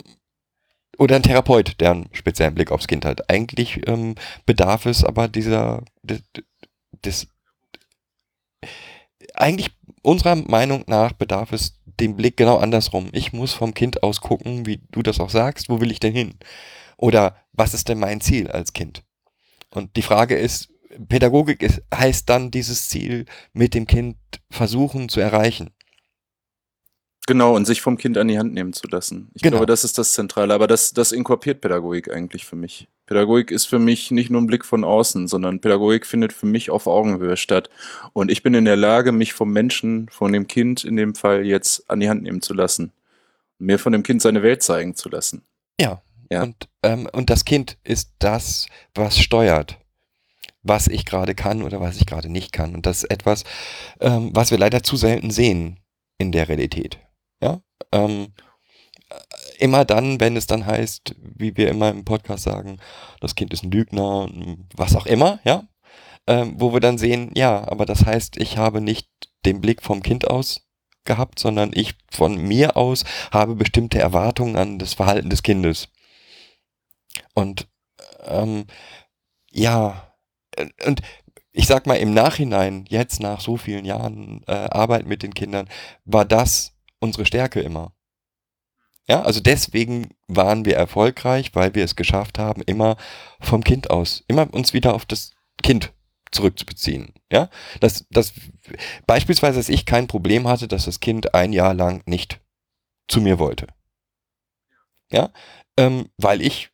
[0.99, 3.31] oder ein Therapeut, der einen speziellen Blick aufs Kind hat.
[3.31, 4.15] Eigentlich ähm,
[4.47, 6.23] bedarf es aber dieser, des,
[7.05, 7.29] des
[9.35, 9.71] eigentlich
[10.03, 13.09] unserer Meinung nach bedarf es dem Blick genau andersrum.
[13.13, 16.13] Ich muss vom Kind aus gucken, wie du das auch sagst, wo will ich denn
[16.13, 16.35] hin?
[16.97, 19.03] Oder was ist denn mein Ziel als Kind?
[19.71, 20.69] Und die Frage ist,
[21.09, 24.17] Pädagogik ist, heißt dann dieses Ziel mit dem Kind
[24.51, 25.71] versuchen zu erreichen.
[27.27, 29.31] Genau, und sich vom Kind an die Hand nehmen zu lassen.
[29.35, 29.57] Ich Genau.
[29.57, 30.53] glaube, das ist das Zentrale.
[30.53, 32.87] Aber das, das inkorporiert Pädagogik eigentlich für mich.
[33.07, 36.71] Pädagogik ist für mich nicht nur ein Blick von außen, sondern Pädagogik findet für mich
[36.71, 37.71] auf Augenhöhe statt.
[38.13, 41.47] Und ich bin in der Lage, mich vom Menschen, von dem Kind in dem Fall
[41.47, 42.93] jetzt an die Hand nehmen zu lassen.
[43.59, 45.43] Mir von dem Kind seine Welt zeigen zu lassen.
[45.81, 46.03] Ja.
[46.31, 46.43] Ja.
[46.43, 49.79] Und, ähm, und das Kind ist das, was steuert,
[50.63, 52.75] was ich gerade kann oder was ich gerade nicht kann.
[52.75, 53.45] Und das ist etwas,
[54.01, 55.79] ähm, was wir leider zu selten sehen
[56.19, 56.99] in der Realität.
[57.41, 57.61] Ja.
[57.93, 58.33] Ähm,
[59.59, 62.79] immer dann, wenn es dann heißt, wie wir immer im Podcast sagen,
[63.21, 64.29] das Kind ist ein Lügner,
[64.75, 65.69] was auch immer, ja,
[66.27, 69.09] ähm, wo wir dann sehen, ja, aber das heißt, ich habe nicht
[69.45, 70.63] den Blick vom Kind aus
[71.05, 75.89] gehabt, sondern ich von mir aus habe bestimmte Erwartungen an das Verhalten des Kindes.
[77.35, 77.69] Und
[78.25, 78.67] ähm,
[79.51, 80.15] ja,
[80.87, 81.03] und
[81.53, 85.69] ich sag mal im Nachhinein, jetzt nach so vielen Jahren äh, Arbeit mit den Kindern,
[86.05, 86.74] war das
[87.05, 87.93] unsere Stärke immer.
[89.07, 92.97] Ja, also deswegen waren wir erfolgreich, weil wir es geschafft haben, immer
[93.39, 95.33] vom Kind aus, immer uns wieder auf das
[95.63, 95.93] Kind
[96.33, 97.13] zurückzubeziehen.
[97.31, 97.51] Ja,
[97.81, 98.33] dass, dass
[99.07, 102.41] beispielsweise, dass ich kein Problem hatte, dass das Kind ein Jahr lang nicht
[103.07, 103.67] zu mir wollte.
[105.13, 105.31] Ja,
[105.77, 106.71] ähm, weil ich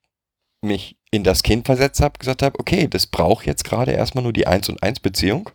[0.62, 4.32] mich in das Kind versetzt habe, gesagt habe, okay, das braucht jetzt gerade erstmal nur
[4.32, 5.50] die 1 und 1 Beziehung.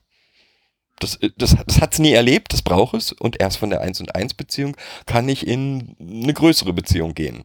[0.99, 3.11] Das, das, das hat es nie erlebt, das braucht es.
[3.11, 7.43] Und erst von der 1 und 1 Beziehung kann ich in eine größere Beziehung gehen.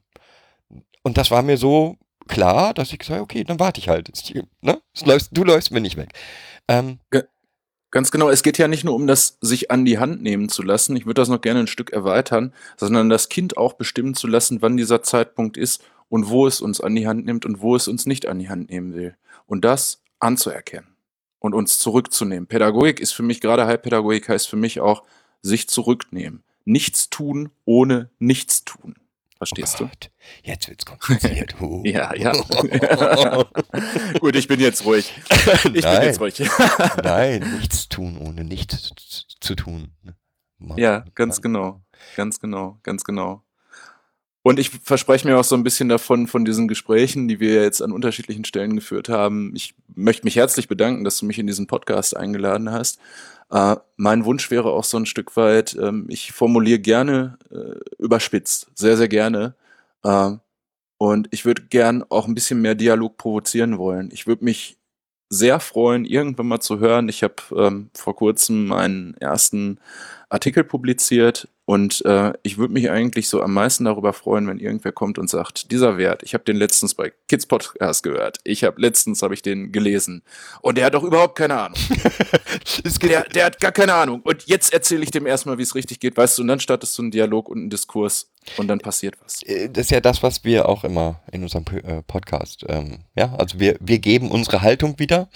[1.03, 1.97] Und das war mir so
[2.29, 4.11] klar, dass ich gesagt habe, okay, dann warte ich halt.
[4.61, 4.81] Ne?
[5.33, 6.13] Du läufst mir nicht weg.
[6.69, 7.01] Ähm,
[7.93, 10.63] Ganz genau, es geht ja nicht nur um das sich an die Hand nehmen zu
[10.63, 14.29] lassen, ich würde das noch gerne ein Stück erweitern, sondern das Kind auch bestimmen zu
[14.29, 17.75] lassen, wann dieser Zeitpunkt ist und wo es uns an die Hand nimmt und wo
[17.75, 19.17] es uns nicht an die Hand nehmen will.
[19.47, 20.90] Und das anzuerkennen
[21.41, 22.47] und uns zurückzunehmen.
[22.47, 25.03] Pädagogik ist für mich, gerade Heilpädagogik heißt für mich auch,
[25.43, 26.45] sich zurücknehmen.
[26.65, 28.95] Nichts tun ohne nichts tun.
[29.39, 29.91] Verstehst oh du?
[30.43, 31.55] Jetzt wird's kompliziert.
[31.85, 32.33] Ja, ja.
[34.21, 35.11] Gut, ich bin jetzt ruhig.
[35.73, 35.99] Ich Nein.
[35.99, 36.43] bin jetzt ruhig.
[37.03, 38.93] Nein, nichts tun, ohne nichts
[39.41, 39.93] zu tun.
[40.59, 40.77] Mann.
[40.77, 41.83] Ja, ganz genau.
[42.17, 43.43] Ganz genau, ganz genau.
[44.43, 47.83] Und ich verspreche mir auch so ein bisschen davon, von diesen Gesprächen, die wir jetzt
[47.83, 49.53] an unterschiedlichen Stellen geführt haben.
[49.55, 52.99] Ich möchte mich herzlich bedanken, dass du mich in diesen Podcast eingeladen hast.
[53.51, 58.69] Äh, mein Wunsch wäre auch so ein Stück weit, ähm, ich formuliere gerne äh, überspitzt,
[58.75, 59.55] sehr, sehr gerne.
[60.05, 60.33] Äh,
[60.97, 64.11] und ich würde gern auch ein bisschen mehr Dialog provozieren wollen.
[64.13, 64.79] Ich würde mich
[65.29, 67.09] sehr freuen, irgendwann mal zu hören.
[67.09, 69.79] Ich habe ähm, vor kurzem meinen ersten
[70.31, 74.93] Artikel publiziert und äh, ich würde mich eigentlich so am meisten darüber freuen, wenn irgendwer
[74.93, 78.39] kommt und sagt, dieser Wert, ich habe den letztens bei Kids Podcast gehört.
[78.45, 80.23] Ich habe letztens habe ich den gelesen
[80.63, 81.79] und der hat doch überhaupt keine Ahnung.
[83.03, 85.99] der, der hat gar keine Ahnung und jetzt erzähle ich dem erstmal, wie es richtig
[85.99, 89.17] geht, weißt du, und dann startest du einen Dialog und einen Diskurs und dann passiert
[89.23, 89.43] was.
[89.43, 93.35] Äh, Das ist ja das, was wir auch immer in unserem äh, Podcast, ähm, ja,
[93.35, 95.29] also wir, wir geben unsere Haltung wieder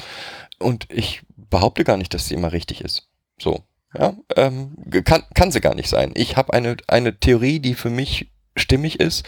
[0.61, 3.09] und ich behaupte gar nicht, dass sie immer richtig ist.
[3.41, 3.65] So,
[3.97, 6.13] ja, ähm, kann, kann sie gar nicht sein.
[6.15, 9.25] Ich habe eine, eine Theorie, die für mich stimmig ist.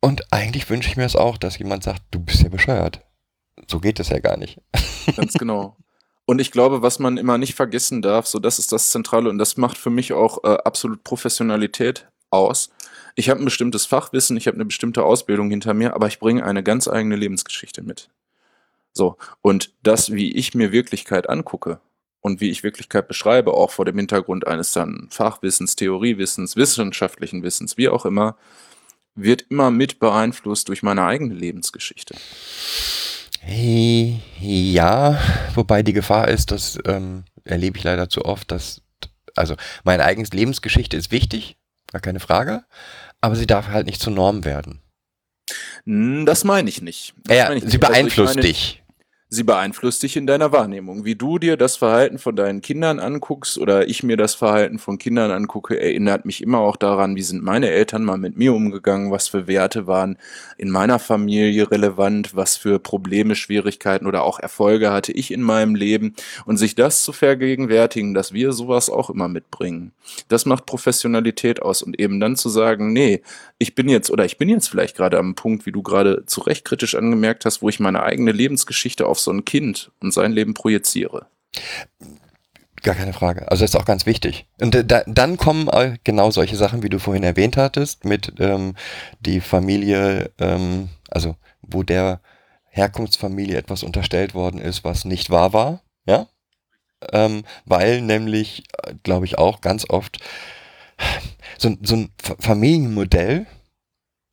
[0.00, 3.00] Und eigentlich wünsche ich mir es auch, dass jemand sagt, du bist ja bescheuert.
[3.68, 4.60] So geht es ja gar nicht.
[5.16, 5.76] Ganz genau.
[6.26, 9.38] Und ich glaube, was man immer nicht vergessen darf, so das ist das Zentrale und
[9.38, 12.70] das macht für mich auch äh, absolut Professionalität aus.
[13.14, 16.44] Ich habe ein bestimmtes Fachwissen, ich habe eine bestimmte Ausbildung hinter mir, aber ich bringe
[16.44, 18.10] eine ganz eigene Lebensgeschichte mit.
[18.92, 21.80] So, und das, wie ich mir Wirklichkeit angucke
[22.24, 27.76] und wie ich Wirklichkeit beschreibe, auch vor dem Hintergrund eines dann Fachwissens, Theoriewissens, wissenschaftlichen Wissens,
[27.76, 28.36] wie auch immer,
[29.14, 32.14] wird immer mit beeinflusst durch meine eigene Lebensgeschichte.
[33.46, 35.20] Ja,
[35.54, 38.80] wobei die Gefahr ist, das ähm, erlebe ich leider zu oft, dass,
[39.36, 41.58] also meine eigene Lebensgeschichte ist wichtig,
[41.92, 42.64] gar keine Frage,
[43.20, 44.80] aber sie darf halt nicht zur Norm werden.
[45.84, 47.12] Hm, Das meine ich nicht.
[47.24, 47.84] Das Ja, meine ich sie nicht.
[47.84, 48.82] Also beeinflusst meine, dich.
[49.30, 51.04] Sie beeinflusst dich in deiner Wahrnehmung.
[51.04, 54.96] Wie du dir das Verhalten von deinen Kindern anguckst oder ich mir das Verhalten von
[54.96, 59.10] Kindern angucke, erinnert mich immer auch daran, wie sind meine Eltern mal mit mir umgegangen,
[59.10, 60.18] was für Werte waren
[60.56, 65.74] in meiner Familie relevant, was für Probleme, Schwierigkeiten oder auch Erfolge hatte ich in meinem
[65.74, 66.14] Leben.
[66.44, 69.90] Und sich das zu vergegenwärtigen, dass wir sowas auch immer mitbringen,
[70.28, 71.82] das macht Professionalität aus.
[71.82, 73.20] Und eben dann zu sagen, nee,
[73.58, 76.42] ich bin jetzt oder ich bin jetzt vielleicht gerade am Punkt, wie du gerade zu
[76.42, 80.32] Recht kritisch angemerkt hast, wo ich meine eigene Lebensgeschichte auf so ein Kind und sein
[80.32, 81.26] Leben projiziere.
[82.82, 83.50] Gar keine Frage.
[83.50, 84.46] Also das ist auch ganz wichtig.
[84.60, 88.34] Und äh, da, dann kommen äh, genau solche Sachen, wie du vorhin erwähnt hattest, mit
[88.38, 88.74] ähm,
[89.20, 92.20] die Familie, ähm, also wo der
[92.68, 96.26] Herkunftsfamilie etwas unterstellt worden ist, was nicht wahr war, ja,
[97.12, 98.64] ähm, weil nämlich,
[99.02, 100.18] glaube ich, auch ganz oft
[101.56, 103.46] so, so ein Fa- Familienmodell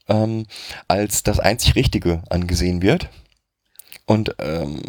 [0.10, 0.46] ähm,
[0.88, 3.10] als das einzig Richtige angesehen wird.
[4.12, 4.82] Und ähm,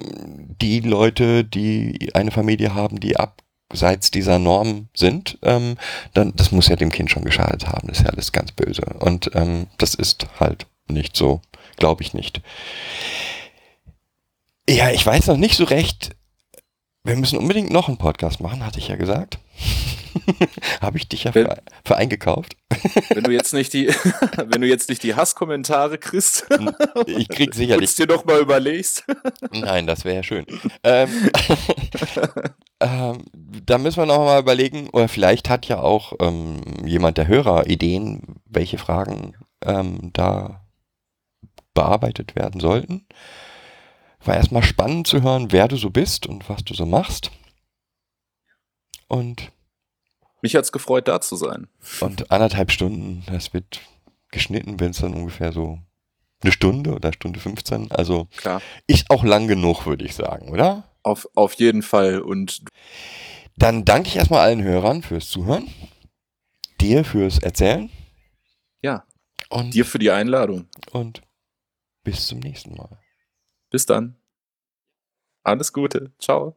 [0.60, 5.76] die Leute, die eine Familie haben, die abseits dieser Norm sind, ähm,
[6.12, 7.86] dann das muss ja dem Kind schon geschadet haben.
[7.86, 8.82] Das ist ja alles ganz böse.
[8.98, 11.40] Und ähm, das ist halt nicht so,
[11.76, 12.42] glaube ich nicht.
[14.68, 16.16] Ja, ich weiß noch nicht so recht.
[17.04, 19.38] Wir müssen unbedingt noch einen Podcast machen, hatte ich ja gesagt.
[20.80, 22.56] Habe ich dich ja Wenn- für, für eingekauft.
[23.10, 23.88] Wenn du jetzt nicht die,
[24.36, 26.46] wenn du jetzt nicht die Hasskommentare kriegst,
[27.06, 27.94] Ich krieg und sicherlich.
[27.94, 29.04] dir doch mal überlegst.
[29.52, 30.46] Nein, das wäre ja schön.
[30.82, 31.08] Ähm,
[32.80, 33.24] ähm,
[33.66, 37.66] da müssen wir noch mal überlegen, oder vielleicht hat ja auch ähm, jemand der Hörer
[37.66, 39.34] Ideen, welche Fragen
[39.64, 40.66] ähm, da
[41.74, 43.06] bearbeitet werden sollten.
[44.24, 47.30] War erstmal spannend zu hören, wer du so bist und was du so machst.
[49.08, 49.51] Und,
[50.42, 51.68] Mich hat's gefreut, da zu sein.
[52.00, 53.80] und anderthalb Stunden, das wird
[54.30, 55.78] geschnitten, wenn es dann ungefähr so
[56.42, 57.92] eine Stunde oder Stunde 15.
[57.92, 58.60] Also Klar.
[58.86, 60.88] ist auch lang genug, würde ich sagen, oder?
[61.04, 62.20] Auf, auf jeden Fall.
[62.20, 62.64] Und
[63.56, 65.68] Dann danke ich erstmal allen Hörern fürs Zuhören,
[66.80, 67.90] dir fürs Erzählen
[68.80, 69.06] ja,
[69.48, 70.68] und, dir für die Einladung.
[70.90, 71.22] und
[72.02, 72.98] bis zum nächsten Mal.
[73.70, 74.16] Bis dann.
[75.44, 76.10] Alles Gute.
[76.18, 76.56] Ciao.